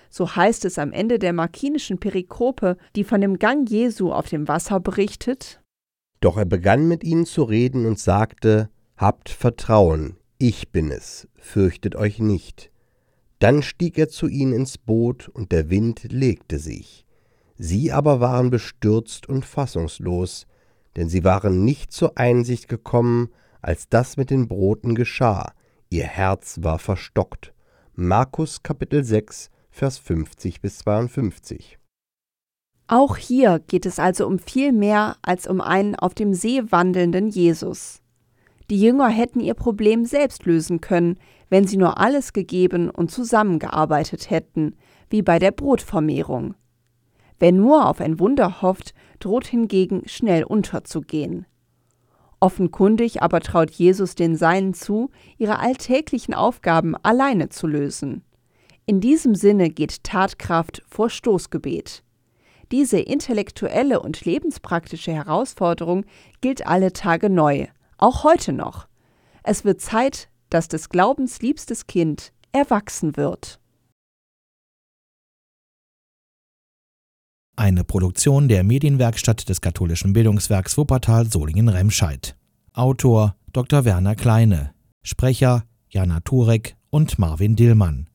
So 0.09 0.35
heißt 0.35 0.65
es 0.65 0.77
am 0.77 0.91
Ende 0.91 1.19
der 1.19 1.31
markinischen 1.31 1.99
Perikope, 1.99 2.75
die 2.97 3.05
von 3.05 3.21
dem 3.21 3.39
Gang 3.39 3.69
Jesu 3.69 4.11
auf 4.11 4.27
dem 4.27 4.49
Wasser 4.49 4.81
berichtet. 4.81 5.61
Doch 6.19 6.35
er 6.35 6.43
begann 6.43 6.89
mit 6.89 7.05
ihnen 7.05 7.25
zu 7.25 7.43
reden 7.43 7.85
und 7.85 7.97
sagte, 7.97 8.69
Habt 8.99 9.29
Vertrauen, 9.29 10.17
ich 10.39 10.73
bin 10.73 10.91
es, 10.91 11.29
fürchtet 11.37 11.95
euch 11.95 12.19
nicht. 12.19 12.69
Dann 13.39 13.63
stieg 13.63 13.97
er 13.97 14.09
zu 14.09 14.27
ihnen 14.27 14.51
ins 14.51 14.77
Boot, 14.77 15.29
und 15.29 15.53
der 15.53 15.69
Wind 15.69 16.11
legte 16.11 16.59
sich. 16.59 17.05
Sie 17.57 17.93
aber 17.93 18.19
waren 18.19 18.49
bestürzt 18.49 19.29
und 19.29 19.45
fassungslos, 19.45 20.47
denn 20.97 21.07
sie 21.07 21.23
waren 21.23 21.63
nicht 21.63 21.93
zur 21.93 22.17
Einsicht 22.17 22.67
gekommen, 22.67 23.29
als 23.61 23.87
das 23.87 24.17
mit 24.17 24.31
den 24.31 24.49
Broten 24.49 24.95
geschah. 24.95 25.53
Ihr 25.89 26.03
Herz 26.03 26.57
war 26.59 26.77
verstockt. 26.77 27.53
Markus 27.93 28.63
Kapitel 28.63 29.05
6, 29.05 29.49
Vers 29.71 29.97
50 29.97 30.59
bis 30.59 30.79
52. 30.79 31.79
Auch 32.87 33.15
hier 33.15 33.59
geht 33.65 33.85
es 33.85 33.97
also 33.97 34.27
um 34.27 34.39
viel 34.39 34.73
mehr 34.73 35.15
als 35.21 35.47
um 35.47 35.61
einen 35.61 35.95
auf 35.95 36.13
dem 36.13 36.33
See 36.33 36.63
wandelnden 36.69 37.29
Jesus. 37.29 38.01
Die 38.69 38.79
Jünger 38.79 39.09
hätten 39.09 39.39
ihr 39.39 39.55
Problem 39.55 40.05
selbst 40.05 40.45
lösen 40.45 40.79
können, 40.79 41.17
wenn 41.49 41.65
sie 41.65 41.77
nur 41.77 41.97
alles 41.97 42.33
gegeben 42.33 42.89
und 42.89 43.09
zusammengearbeitet 43.09 44.29
hätten, 44.29 44.75
wie 45.09 45.23
bei 45.23 45.39
der 45.39 45.51
Brotvermehrung. 45.51 46.53
Wer 47.39 47.51
nur 47.51 47.87
auf 47.87 47.99
ein 47.99 48.19
Wunder 48.19 48.61
hofft, 48.61 48.93
droht 49.19 49.47
hingegen 49.47 50.03
schnell 50.05 50.43
unterzugehen. 50.43 51.47
Offenkundig 52.39 53.21
aber 53.23 53.41
traut 53.41 53.71
Jesus 53.71 54.15
den 54.15 54.35
Seinen 54.35 54.73
zu, 54.73 55.09
ihre 55.37 55.59
alltäglichen 55.59 56.33
Aufgaben 56.33 56.95
alleine 56.95 57.49
zu 57.49 57.65
lösen. 57.65 58.23
In 58.85 59.01
diesem 59.01 59.35
Sinne 59.35 59.69
geht 59.69 60.03
Tatkraft 60.03 60.83
vor 60.87 61.09
Stoßgebet. 61.09 62.03
Diese 62.71 62.99
intellektuelle 62.99 63.99
und 63.99 64.25
lebenspraktische 64.25 65.11
Herausforderung 65.11 66.05
gilt 66.41 66.67
alle 66.67 66.93
Tage 66.93 67.29
neu, 67.29 67.67
auch 67.99 68.23
heute 68.23 68.53
noch. 68.53 68.87
Es 69.43 69.65
wird 69.65 69.81
Zeit, 69.81 70.29
dass 70.49 70.67
des 70.67 70.89
Glaubens 70.89 71.41
liebstes 71.41 71.87
Kind 71.87 72.33
erwachsen 72.51 73.15
wird. 73.17 73.59
Eine 77.55 77.83
Produktion 77.83 78.47
der 78.47 78.63
Medienwerkstatt 78.63 79.49
des 79.49 79.59
katholischen 79.59 80.13
Bildungswerks 80.13 80.77
Wuppertal 80.77 81.29
Solingen-Remscheid. 81.29 82.37
Autor 82.73 83.35
Dr. 83.51 83.83
Werner 83.83 84.15
Kleine. 84.15 84.73
Sprecher 85.03 85.65
Jana 85.89 86.21
Turek 86.21 86.77
und 86.89 87.19
Marvin 87.19 87.55
Dillmann. 87.55 88.09